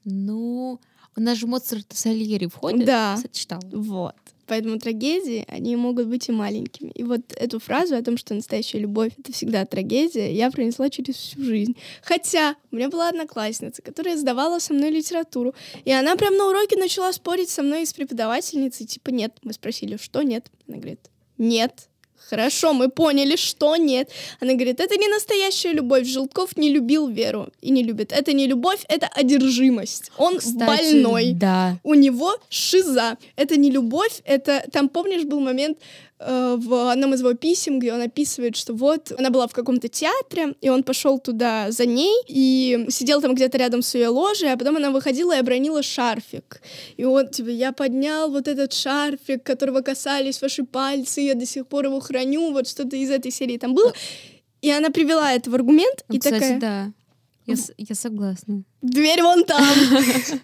[0.05, 0.81] Ну,
[1.15, 2.87] у нас же Моцарт и Сальери входят.
[2.87, 3.19] Да.
[3.33, 3.63] Читала.
[3.71, 4.17] Вот.
[4.47, 6.91] Поэтому трагедии, они могут быть и маленькими.
[6.91, 11.17] И вот эту фразу о том, что настоящая любовь— это всегда трагедия, я пронесла через
[11.17, 11.77] всю жизнь.
[12.03, 15.55] Хотя у меня была одноклассница, которая сдавала со мной литературу,
[15.85, 19.37] и она прям на уроке начала спорить со мной и с преподавательницей, типа «нет».
[19.43, 20.51] Мы спросили, что нет?
[20.69, 21.01] Она говорит
[21.39, 21.89] «нет».
[22.31, 24.11] Хорошо, мы поняли, что нет.
[24.41, 26.07] Она говорит, это не настоящая любовь.
[26.07, 28.13] Желтков не любил Веру и не любит.
[28.13, 30.11] Это не любовь, это одержимость.
[30.19, 31.77] Он Кстати, больной Да.
[31.83, 33.17] у него шиза.
[33.37, 34.65] Это не любовь, это...
[34.73, 35.79] Там, помнишь, был момент
[36.27, 40.55] в одном из его писем, где он описывает, что вот она была в каком-то театре,
[40.61, 44.57] и он пошел туда за ней, и сидел там где-то рядом с ее ложей, а
[44.57, 46.63] потом она выходила и обронила шарфик.
[46.97, 51.67] И он, типа, я поднял вот этот шарфик, которого касались ваши пальцы, я до сих
[51.67, 53.93] пор его храню, вот что-то из этой серии там было.
[54.63, 56.61] И она привела это в аргумент, Ну, и кстати, такая...
[56.61, 56.93] да.
[57.47, 58.63] Я, я согласна.
[58.81, 59.63] Дверь вон там.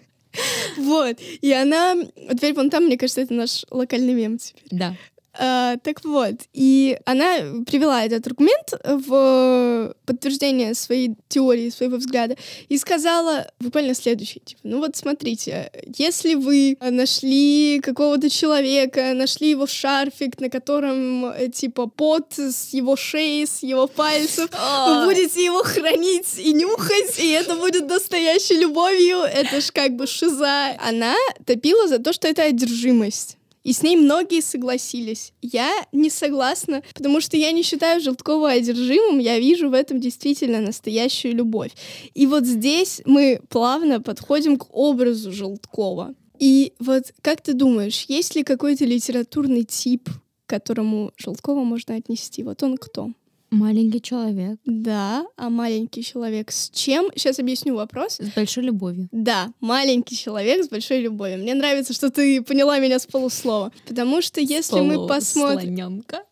[0.77, 1.17] Вот.
[1.41, 1.95] И она...
[2.31, 4.63] Дверь вон там, мне кажется, это наш локальный мем теперь.
[4.71, 4.95] Да.
[5.33, 12.35] А, так вот, и она привела этот аргумент в подтверждение своей теории, своего взгляда,
[12.67, 19.67] и сказала буквально следующее, типа, ну вот смотрите, если вы нашли какого-то человека, нашли его
[19.67, 24.49] шарфик, на котором, э, типа, пот с его шеи, с его пальцев,
[24.87, 30.07] вы будете его хранить и нюхать, и это будет настоящей любовью, это ж как бы
[30.07, 30.77] шиза.
[30.85, 31.15] Она
[31.45, 33.37] топила за то, что это одержимость.
[33.63, 35.33] И с ней многие согласились.
[35.41, 40.61] Я не согласна, потому что я не считаю Желткова одержимым, я вижу в этом действительно
[40.61, 41.71] настоящую любовь.
[42.13, 46.15] И вот здесь мы плавно подходим к образу Желткова.
[46.39, 50.09] И вот как ты думаешь, есть ли какой-то литературный тип,
[50.45, 52.43] к которому Желткова можно отнести?
[52.43, 53.11] Вот он кто?
[53.51, 57.11] Маленький человек Да, а маленький человек с чем?
[57.15, 58.17] Сейчас объясню вопрос.
[58.17, 59.09] с большой любовью.
[59.11, 61.39] Да, маленький человек с большой любовью.
[61.39, 63.73] Мне нравится, что ты поняла меня с полуслова.
[63.87, 65.75] Потому что если мы посмотрим...
[65.75, 66.23] Слонёнка.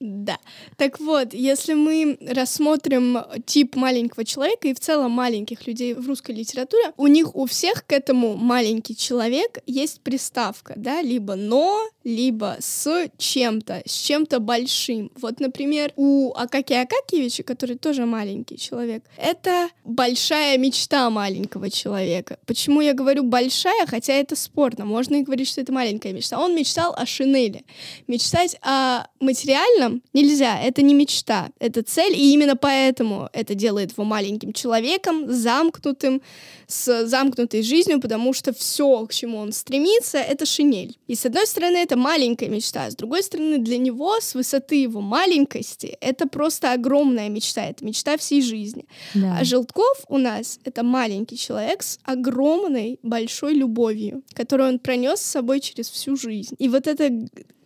[0.00, 0.38] Да.
[0.78, 6.34] Так вот, если мы рассмотрим тип маленького человека и в целом маленьких людей в русской
[6.34, 12.56] литературе, у них у всех к этому маленький человек есть приставка, да, либо но, либо
[12.60, 15.10] с чем-то, с чем-то большим.
[15.16, 22.38] Вот, например, у Акакия Акакиевича, который тоже маленький человек, это большая мечта маленького человека.
[22.46, 26.38] Почему я говорю большая, хотя это спорно, можно и говорить, что это маленькая мечта.
[26.40, 27.66] Он мечтал о шинели.
[28.06, 33.92] Мечтать о материальном человеком нельзя, это не мечта, это цель, и именно поэтому это делает
[33.92, 36.22] его маленьким человеком, замкнутым,
[36.66, 40.96] с замкнутой жизнью, потому что все, к чему он стремится, это шинель.
[41.08, 44.82] И с одной стороны, это маленькая мечта, а с другой стороны, для него с высоты
[44.82, 48.84] его маленькости это просто огромная мечта, это мечта всей жизни.
[49.14, 49.38] Да.
[49.40, 55.30] А Желтков у нас это маленький человек с огромной большой любовью, которую он пронес с
[55.30, 56.54] собой через всю жизнь.
[56.58, 57.10] И вот это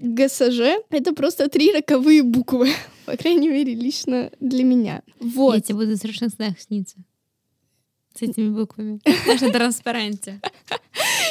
[0.05, 2.71] ГСЖ— это просто три роковые буквы.
[3.07, 5.03] По крайней мере, лично для меня.
[5.21, 5.55] Вот.
[5.55, 6.97] Я тебе буду в страшных снах сниться.
[8.17, 9.01] С этими буквами.
[9.41, 10.41] На транспаранте.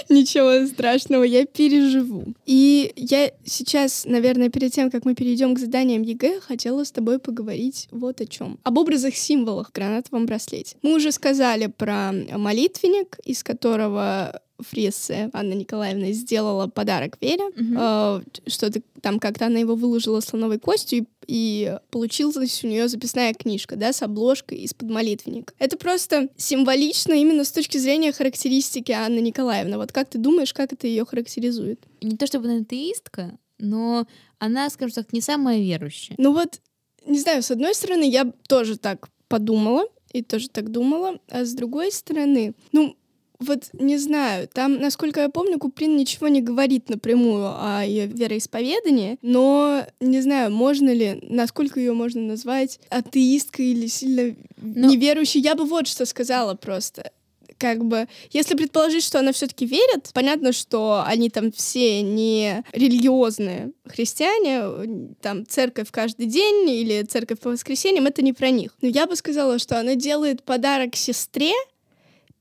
[0.10, 2.34] Ничего страшного, я переживу.
[2.46, 7.20] И я сейчас, наверное, перед тем, как мы перейдем к заданиям ЕГЭ, хотела с тобой
[7.20, 8.60] поговорить вот о чем.
[8.64, 10.76] Об образах символах в гранатовом браслете.
[10.82, 17.76] Мы уже сказали про молитвенник, из которого Фриессе Анна Николаевна сделала подарок Вере, угу.
[17.78, 23.34] э, что-то там как-то она его выложила слоновой костью, и, и получилась у нее записная
[23.34, 25.54] книжка, да, с обложкой из-под молитвенника.
[25.60, 29.78] Это просто символично именно с точки зрения характеристики Анны Николаевны.
[29.78, 31.80] Вот как ты думаешь, как это ее характеризует?
[32.02, 34.08] Не то чтобы она атеистка, но
[34.40, 36.16] она, скажем так, не самая верующая.
[36.18, 36.60] Ну вот,
[37.06, 41.54] не знаю, с одной стороны, я тоже так подумала, и тоже так думала, а с
[41.54, 42.96] другой стороны, ну,
[43.44, 49.18] вот не знаю, там, насколько я помню, Куприн ничего не говорит напрямую о ее вероисповедании,
[49.22, 54.90] но не знаю, можно ли, насколько ее можно назвать атеисткой или сильно но...
[54.90, 55.42] неверующей.
[55.42, 57.12] Я бы вот что сказала просто
[57.64, 63.72] как бы, если предположить, что она все-таки верит, понятно, что они там все не религиозные
[63.86, 68.76] христиане, там церковь каждый день или церковь по воскресеньям, это не про них.
[68.82, 71.54] Но я бы сказала, что она делает подарок сестре,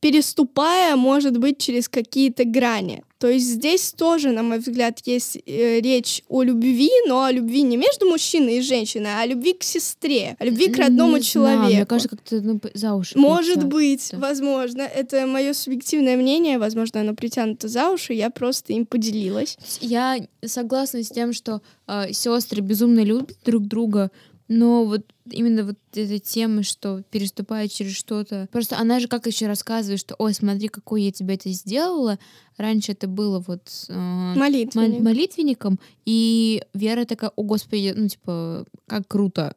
[0.02, 3.04] переступая, может быть, через какие-то грани.
[3.18, 7.62] То есть здесь тоже, на мой взгляд, есть э, речь о любви, но о любви
[7.62, 11.22] не между мужчиной и женщиной, а о любви к сестре, о любви к родному не
[11.22, 11.58] человеку.
[11.60, 13.16] Знаю, мне кажется, как-то ну, за уши.
[13.16, 14.82] Может быть, возможно.
[14.82, 19.56] Это мое субъективное мнение, возможно, оно притянуто за уши, я просто им поделилась.
[19.80, 24.10] Я согласна с тем, что э, сестры безумно любят друг друга,
[24.48, 28.48] но вот именно вот эта тема, что переступает через что-то.
[28.52, 32.18] Просто она же как еще рассказывает, что ой, смотри, какой я тебе это сделала.
[32.56, 35.00] Раньше это было вот э, Молитвенник.
[35.00, 39.54] молитвенником, и Вера такая, о господи, ну типа, как круто.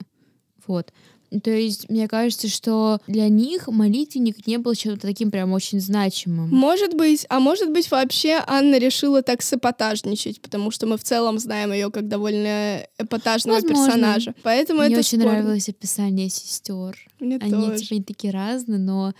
[0.67, 0.93] Вот.
[1.39, 6.49] То есть, мне кажется, что для них молитвенник не был чем-то таким прям очень значимым.
[6.49, 11.39] Может быть, а может быть вообще Анна решила так саботажничать, потому что мы в целом
[11.39, 13.85] знаем ее как довольно эпатажного Возможно.
[13.85, 14.35] персонажа.
[14.43, 15.39] Поэтому Мне это очень спорно.
[15.39, 16.97] нравилось описание сестер.
[17.19, 17.77] Мне они тоже.
[17.79, 19.13] типа не такие разные, но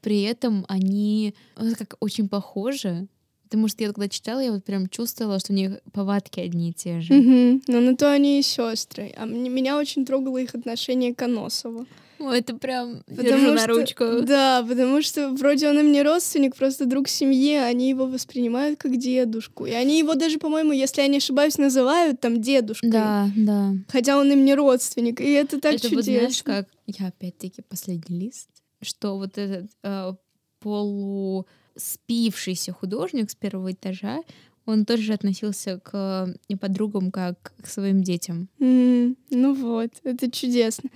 [0.00, 1.34] при этом они
[1.78, 3.06] как очень похожи.
[3.52, 6.72] Потому что я когда читала, я вот прям чувствовала, что у них повадки одни и
[6.72, 7.12] те же.
[7.12, 7.60] Угу.
[7.66, 9.12] Ну, на то они и сестры.
[9.14, 11.86] А мне, меня очень трогало их отношение к Аносову.
[12.18, 14.04] О, это прям потому держу что, на ручку.
[14.22, 18.96] Да, потому что вроде он им не родственник, просто друг семьи, они его воспринимают как
[18.96, 19.66] дедушку.
[19.66, 22.90] И они его даже, по-моему, если я не ошибаюсь, называют там дедушкой.
[22.90, 23.74] Да, да.
[23.88, 26.12] Хотя он им не родственник, и это так это чудесно.
[26.12, 28.48] Вот, знаешь, как я опять-таки последний лист,
[28.80, 30.14] что вот этот э,
[30.60, 34.22] полу спившийся художник с первого этажа,
[34.64, 38.48] он тоже относился к подругам как к своим детям.
[38.60, 40.90] Mm, ну вот, это чудесно.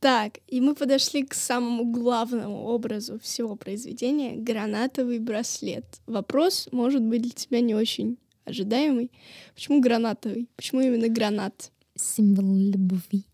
[0.00, 5.84] Так, и мы подошли к самому главному образу всего произведения— гранатовый браслет.
[6.06, 9.10] Вопрос может быть для тебя не очень ожидаемый.
[9.54, 10.48] Почему гранатовый?
[10.54, 11.72] Почему именно гранат?
[11.94, 13.24] Символ любви.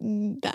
[0.00, 0.54] Да.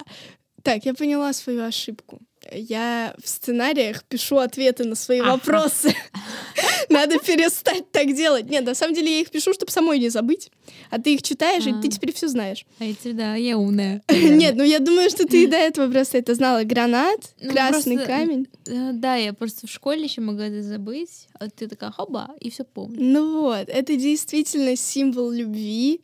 [0.63, 2.19] Так, я поняла свою ошибку
[2.51, 5.31] я в сценариях пишу ответы на свои ага.
[5.31, 5.95] вопросы.
[6.89, 8.49] Надо перестать так делать.
[8.49, 10.51] Нет, на самом деле я их пишу, чтобы самой не забыть.
[10.89, 12.65] А ты их читаешь, и ты теперь все знаешь.
[12.79, 14.01] А эти, да, я умная.
[14.09, 16.63] Нет, ну я думаю, что ты и до этого просто это знала.
[16.63, 18.47] Гранат, ну, красный камень.
[18.67, 21.27] Э, да, я просто в школе еще могла это забыть.
[21.39, 22.97] А ты такая, хоба, и все помню.
[22.99, 26.01] Ну вот, это действительно символ любви.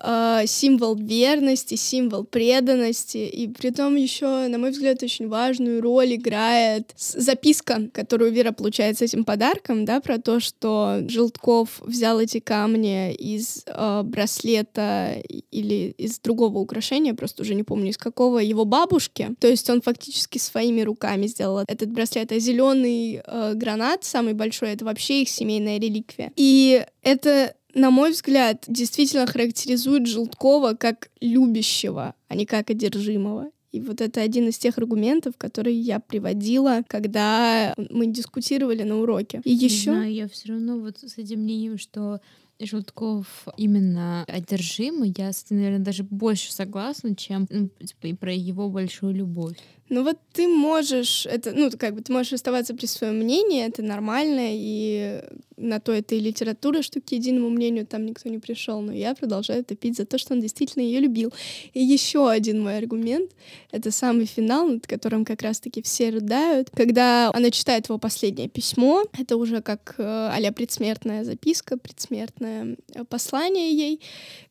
[0.00, 3.18] Э, символ верности, символ преданности.
[3.18, 8.98] И при том еще, на мой взгляд, очень важную роль играет записка, которую Вера получает
[8.98, 15.94] с этим подарком, да, про то, что Желтков взял эти камни из э, браслета или
[15.96, 19.34] из другого украшения, просто уже не помню из какого, его бабушки.
[19.40, 22.32] То есть он фактически своими руками сделал этот браслет.
[22.32, 26.32] А зеленый э, гранат, самый большой, это вообще их семейная реликвия.
[26.36, 33.50] И это на мой взгляд, действительно характеризует Желткова как любящего, а не как одержимого.
[33.70, 39.42] И вот это один из тех аргументов, которые я приводила, когда мы дискутировали на уроке.
[39.44, 39.90] И еще.
[39.90, 42.20] Не знаю, я все равно вот с этим мнением, что
[42.58, 49.14] Желтков именно одержимый, я, наверное, даже больше согласна, чем ну, типа, и про его большую
[49.14, 49.58] любовь.
[49.88, 53.82] Ну вот ты можешь, это, ну, как бы ты можешь оставаться при своем мнении, это
[53.82, 55.22] нормально, и
[55.56, 59.14] на то это и литература, что к единому мнению там никто не пришел, но я
[59.14, 61.32] продолжаю топить за то, что он действительно ее любил.
[61.72, 63.30] И еще один мой аргумент—
[63.70, 66.70] это самый финал, над которым как раз-таки все рыдают.
[66.70, 73.72] Когда она читает его последнее письмо, это уже как а предсмертная записка, предсмертное э, послание
[73.72, 74.00] ей,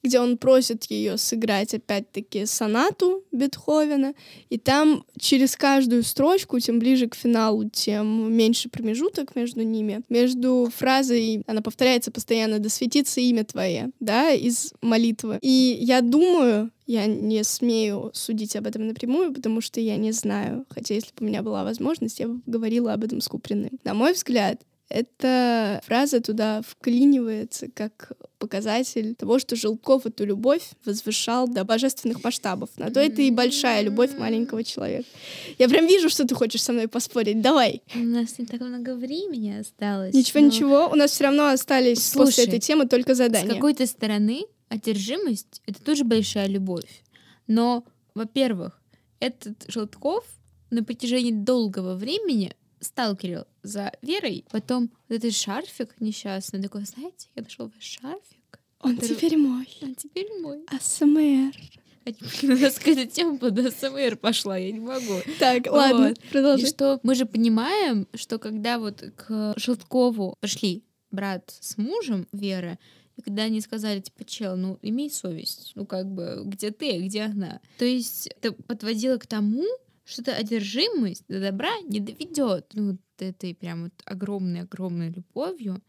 [0.04, 4.14] где он просит ее сыграть опять-таки сонату Бетховена,
[4.50, 10.02] и там через каждую строчку, тем ближе к финалу, тем меньше промежуток между ними.
[10.08, 15.40] Между фразой, она повторяется постоянно, «Да светится имя Твое», да, из молитвы.
[15.42, 20.66] И я думаю, я не смею судить об этом напрямую, потому что я не знаю.
[20.70, 23.80] Хотя если бы у меня была возможность, я бы говорила об этом с Куприным.
[23.84, 31.48] На мой взгляд, эта фраза туда вклинивается как показатель того, что Желтков эту любовь возвышал
[31.48, 32.70] до божественных масштабов.
[32.78, 35.08] На то это и большая любовь маленького человека.
[35.58, 37.42] Я прям вижу, что ты хочешь со мной поспорить.
[37.42, 37.82] Давай.
[37.96, 40.14] У нас не так много времени осталось.
[40.14, 40.46] Ничего, но...
[40.46, 40.90] ничего.
[40.92, 43.50] У нас все равно остались Слушай, после этой темы только задания.
[43.50, 47.04] С какой-то стороны одержимость— это тоже большая любовь.
[47.48, 47.84] Но,
[48.14, 48.80] во-первых,
[49.20, 50.26] этот Желтков
[50.70, 52.54] на протяжении долгого времени
[52.86, 54.46] сталкерил за Верой.
[54.52, 58.60] Потом вот этот шарфик несчастный, такой, знаете, я нашел ваш шарфик.
[58.80, 59.16] Он который...
[59.16, 59.68] теперь мой.
[59.82, 60.64] Он теперь мой.
[60.68, 61.54] АСМР.
[62.06, 65.22] Какая-то тема под АСМР пошла, я не могу.
[65.40, 66.66] Так, ладно, продолжи.
[66.66, 72.78] И что мы же понимаем, что когда вот к Желткову пришли брат с мужем Веры,
[73.18, 77.24] и когда они сказали, типа, чел, ну, имей совесть, ну, как бы, где ты, где
[77.24, 77.62] она?
[77.78, 79.64] То есть это подводило к тому,
[80.06, 82.72] что эта одержимость до добра не доведет.
[82.74, 85.82] Ну, вот этой прям вот огромной-огромной любовью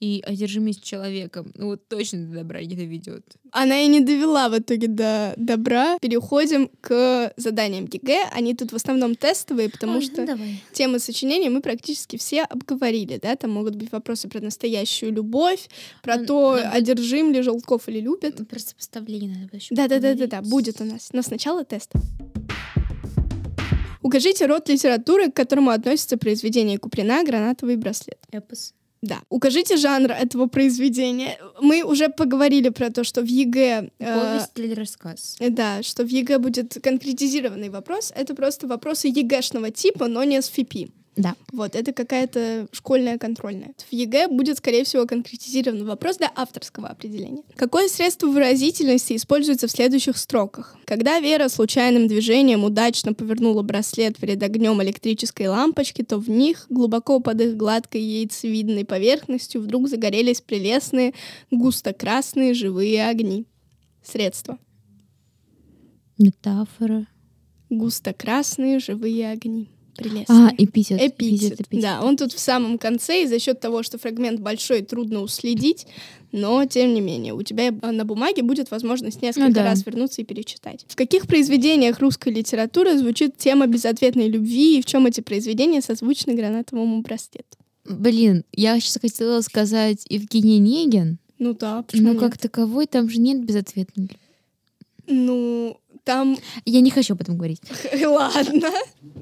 [0.00, 3.24] и одержимость человеком, ну вот точно до добра не доведет.
[3.52, 5.98] Она и не довела в итоге до добра.
[5.98, 8.28] Переходим к заданиям ЕГЭ.
[8.32, 10.62] Они тут в основном тестовые, потому Ой, что ну давай.
[10.72, 15.68] темы сочинения мы практически все обговорили, да, там могут быть вопросы про настоящую любовь,
[16.02, 18.38] про ну, то, ну, одержим ли Желтков или любит.
[18.38, 21.10] Ну, просто сопоставление надо еще Да-да-да-да, будет у нас.
[21.12, 21.92] Но сначала тест.
[24.04, 28.18] Укажите род литературы, к которому относится произведение Куприна «Гранатовый браслет».
[28.32, 28.74] Эпос.
[29.00, 29.20] Да.
[29.30, 31.38] Укажите жанр этого произведения.
[31.60, 33.90] Мы уже поговорили про то, что в ЕГЭ...
[33.98, 35.36] Э, Повесть э, или рассказ.
[35.40, 38.12] Да, что в ЕГЭ будет конкретизированный вопрос.
[38.14, 40.90] Это просто вопросы ЕГЭшного типа, но не с ФИПИ.
[41.16, 41.36] Да.
[41.52, 43.74] Вот, это какая-то школьная контрольная.
[43.88, 47.42] В ЕГЭ будет, скорее всего, конкретизирован вопрос для авторского определения.
[47.54, 50.76] Какое средство выразительности используется в следующих строках?
[50.86, 57.20] Когда Вера случайным движением удачно повернула браслет перед огнем электрической лампочки, то в них, глубоко
[57.20, 61.14] под их гладкой яйцевидной поверхностью, вдруг загорелись прелестные,
[61.52, 63.46] густо-красные живые огни.
[64.02, 64.58] Средства.
[66.18, 67.06] Метафора.
[67.70, 69.73] Густо-красные живые огни.
[69.96, 70.48] Прелестный.
[70.48, 71.00] А, эпитет.
[71.00, 71.52] Эпитет.
[71.52, 71.60] эпитет.
[71.60, 71.82] эпитет.
[71.82, 75.86] Да, он тут в самом конце, и за счет того, что фрагмент большой, трудно уследить,
[76.32, 79.64] но тем не менее, у тебя на бумаге будет возможность несколько ну, да.
[79.64, 80.84] раз вернуться и перечитать.
[80.88, 86.34] В каких произведениях русской литературы звучит тема безответной любви, и в чем эти произведения созвучны
[86.34, 87.56] гранатовому браслету?
[87.84, 91.18] Блин, я сейчас хотела сказать Евгений Негин.
[91.38, 94.18] Ну да, Но как таковой там же нет безответной любви.
[95.06, 96.38] Ну, там...
[96.64, 97.60] Я не хочу об этом говорить.
[98.06, 98.70] Ладно.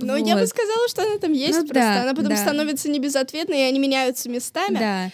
[0.00, 0.26] Но вот.
[0.26, 1.74] я бы сказала, что она там есть ну, просто.
[1.74, 2.36] Да, она потом да.
[2.36, 4.78] становится небезответной, и они меняются местами.
[4.78, 5.10] Да.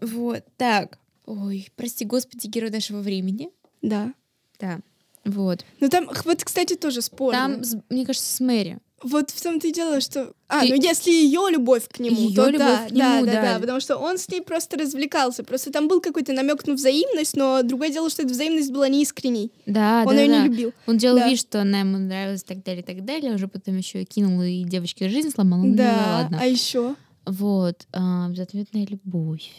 [0.00, 0.44] Вот.
[0.56, 0.98] Так.
[1.26, 3.50] Ой, прости господи, герой нашего времени.
[3.80, 4.12] Да.
[4.58, 4.80] Да.
[5.24, 5.64] Вот.
[5.80, 7.38] Ну там, вот, кстати, тоже спорно.
[7.38, 8.78] Там, мне кажется, с Мэри.
[9.02, 10.32] Вот в том-то и дело, что...
[10.48, 10.68] А, Ты...
[10.68, 13.54] ну если ее любовь к нему, её то любовь да, к нему, да, да, да,
[13.54, 15.44] да, потому что он с ней просто развлекался.
[15.44, 19.52] Просто там был какой-то намек на взаимность, но другое дело, что эта взаимность была неискренней.
[19.66, 20.42] Да, он да, ее да.
[20.42, 20.72] не любил.
[20.86, 21.28] Он делал да.
[21.28, 23.34] вид, что она ему нравилась и так далее, и так далее.
[23.34, 25.60] Уже потом еще и кинул и девочке жизнь сломал.
[25.60, 26.38] Ну, да, ну, ладно.
[26.40, 26.94] а еще?
[27.26, 29.50] Вот, а, безответная любовь.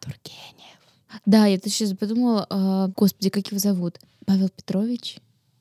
[0.00, 0.78] Тургенев.
[1.24, 3.98] Да, я тут сейчас подумала, а, господи, как его зовут?
[4.26, 5.16] Павел Петрович?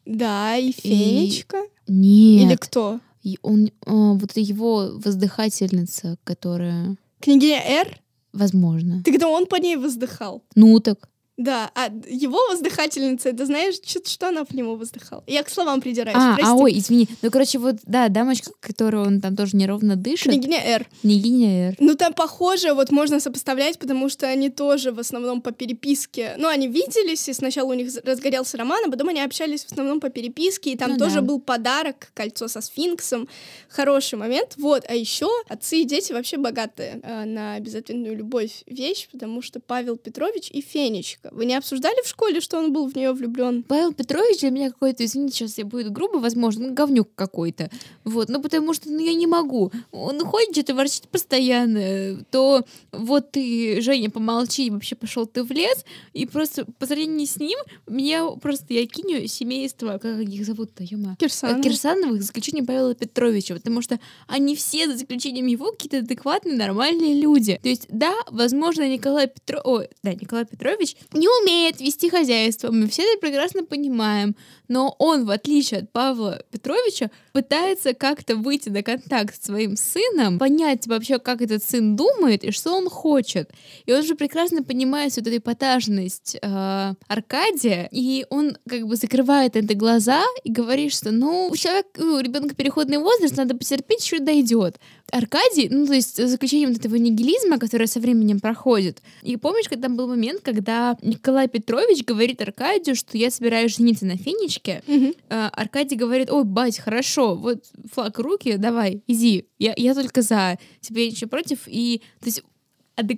[0.05, 1.57] Да, и Фенечка.
[1.57, 1.76] И...
[1.87, 2.45] Нет.
[2.45, 2.99] Или кто?
[3.23, 6.97] И он, а, вот его воздыхательница, которая...
[7.19, 7.99] Княгиня Р?
[8.33, 9.01] Возможно.
[9.03, 10.43] Тогда он по ней воздыхал.
[10.55, 11.09] Ну так.
[11.37, 15.23] Да, а его воздыхательница, это знаешь, что, что она по нему воздыхала?
[15.27, 16.51] Я к словам придираюсь, А, прости.
[16.51, 17.07] а, ой, извини.
[17.21, 20.33] Ну, короче, вот, да, дамочка, которую он там тоже неровно дышит.
[20.33, 20.87] Княгиня Р.
[21.01, 21.75] Княгиня Р.
[21.79, 26.33] Ну, там похоже, вот можно сопоставлять, потому что они тоже в основном по переписке.
[26.39, 29.99] Ну, они виделись, и сначала у них разгорелся роман, а потом они общались в основном
[29.99, 31.21] по переписке, и там Ну тоже да.
[31.21, 33.29] был подарок, кольцо со сфинксом.
[33.69, 34.55] Хороший момент.
[34.57, 39.59] Вот, а еще отцы и дети вообще богатые э, на безответную любовь вещь, потому что
[39.59, 41.26] Павел Петрович и Фенечка.
[41.31, 43.63] Вы не обсуждали в школе, что он был в нее влюблен?
[43.63, 47.69] Павел Петрович для меня какой-то, извините, сейчас я будет грубо, возможно, говнюк какой-то.
[48.03, 49.71] Вот, ну, потому что, ну, я не могу.
[49.91, 55.85] Он ходит, что-то ворчит постоянно, то вот ты, Женя, помолчи, вообще пошел ты в лес,
[56.13, 57.57] и просто по сравнению с ним,
[57.87, 61.63] меня просто, я киню семейство, как их зовут-то, ё Кирсанов.
[61.63, 67.19] Кирсановых, за исключением Павела Петровича, потому что они все, за исключением его, какие-то адекватные, нормальные
[67.21, 67.59] люди.
[67.61, 69.61] То есть, да, возможно, Николай Петро...
[69.63, 74.35] Ой, да, Николай Петрович не умеет вести хозяйство, мы все это прекрасно понимаем,
[74.67, 80.39] но он, в отличие от Павла Петровича, пытается как-то выйти на контакт с своим сыном,
[80.39, 83.51] понять вообще, как этот сын думает и что он хочет.
[83.85, 89.55] И он же прекрасно понимает всю эту эпатажность э, Аркадия, и он как бы закрывает
[89.55, 94.19] это глаза и говорит, что, ну, у человека, у ребенка переходный возраст, надо потерпеть, еще
[94.19, 94.79] дойдет.
[95.11, 99.01] Аркадий, ну, то есть, за исключением вот этого нигилизма, который со временем проходит.
[99.21, 104.17] И помнишь, когда был момент, когда Николай Петрович говорит Аркадию, что я собираюсь жениться на
[104.17, 105.13] Фенечке, Мгм.
[105.29, 110.57] а, Аркадий говорит, ой, бать, хорошо, вот флаг руки, давай, иди, я, я только за,
[110.81, 112.43] тебе ничего против, и, то есть,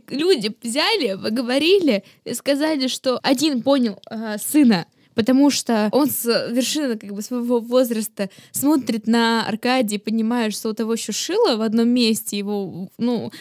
[0.09, 4.85] люди взяли, поговорили, сказали, что один понял а, сына,
[5.15, 10.69] потому что он с вершины как бы своего возраста смотрит на Аркадия и понимает, что
[10.69, 13.31] у того еще шило в одном месте, его, ну,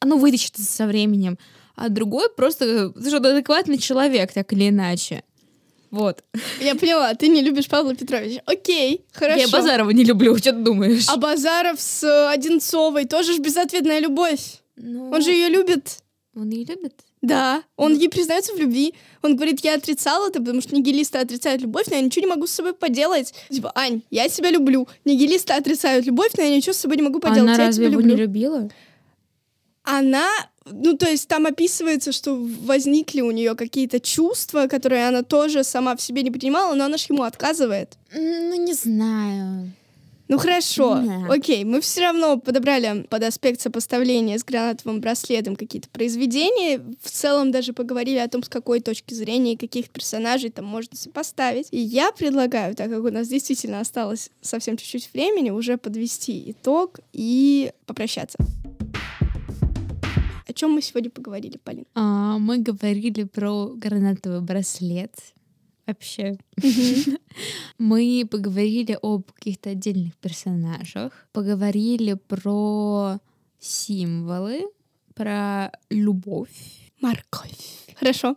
[0.00, 1.38] оно вытащится со временем,
[1.74, 5.22] а другой просто э, что адекватный человек, так или иначе.
[5.90, 6.24] Вот.
[6.60, 8.42] Я поняла, ты не любишь Павла Петровича.
[8.46, 9.40] Окей, хорошо.
[9.40, 11.06] Я Базарова не люблю, что ты думаешь?
[11.08, 14.60] А Базаров с э, Одинцовой тоже ж безответная любовь.
[14.76, 15.98] Ну, Он же ее любит.
[16.34, 16.94] Он ее любит.
[17.22, 18.92] Да, он ей признается в любви.
[19.22, 22.46] Он говорит, я отрицал это, потому что нигилисты отрицают любовь, но я ничего не могу
[22.46, 23.32] с собой поделать.
[23.48, 24.86] Типа, Ань, я себя люблю.
[25.06, 27.42] Нигилисты отрицают любовь, но я ничего с собой не могу поделать.
[27.42, 28.14] Она я разве тебя его люблю.
[28.14, 28.68] не любила?
[29.84, 30.28] Она,
[30.66, 35.94] ну то есть там описывается, что возникли у нее какие-то чувства, которые она тоже сама
[35.96, 37.94] в себе не принимала, но она же ему отказывает.
[38.12, 39.72] Ну, не знаю.
[40.26, 41.26] Ну хорошо, Да.
[41.28, 46.80] окей, мы все равно подобрали под аспект сопоставления с гранатовым браслетом какие-то произведения.
[47.02, 50.96] В целом даже поговорили о том, с какой точки зрения и каких персонажей там можно
[50.96, 51.68] сопоставить.
[51.72, 57.00] И я предлагаю, так как у нас действительно осталось совсем чуть-чуть времени, уже подвести итог
[57.12, 58.38] и попрощаться.
[60.64, 61.84] О чем мы сегодня поговорили, Полин?
[61.94, 65.14] А, мы говорили про гранатовый браслет.
[65.86, 66.38] Вообще.
[67.78, 73.18] Мы поговорили об каких-то отдельных персонажах, поговорили про
[73.58, 74.70] символы,
[75.14, 76.90] про любовь.
[77.02, 77.84] Морковь.
[77.96, 78.36] Хорошо.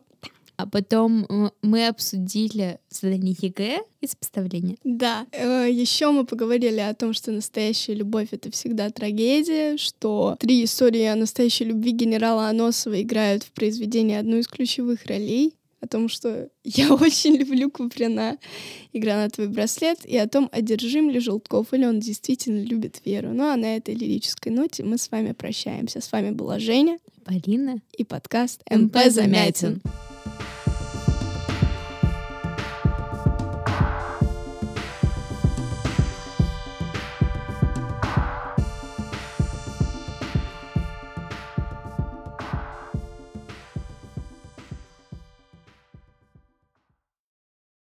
[0.57, 4.77] А потом мы обсудили задание ЕГЭ и сопоставление.
[4.83, 5.27] Да.
[5.31, 11.15] еще мы поговорили о том, что настоящая любовь это всегда трагедия, что три истории о
[11.15, 15.53] настоящей любви генерала Аносова играют в произведении одну из ключевых ролей.
[15.79, 18.39] О том, что я очень люблю Куприна
[18.93, 23.29] и гранатовый браслет, и о том, одержим ли Желтков, или он действительно любит Веру.
[23.31, 26.01] Ну а на этой лирической ноте мы с вами прощаемся.
[26.01, 27.79] С вами была Женя Полина.
[27.95, 29.11] и подкаст МП МП Замятин.
[29.11, 29.81] Замятин.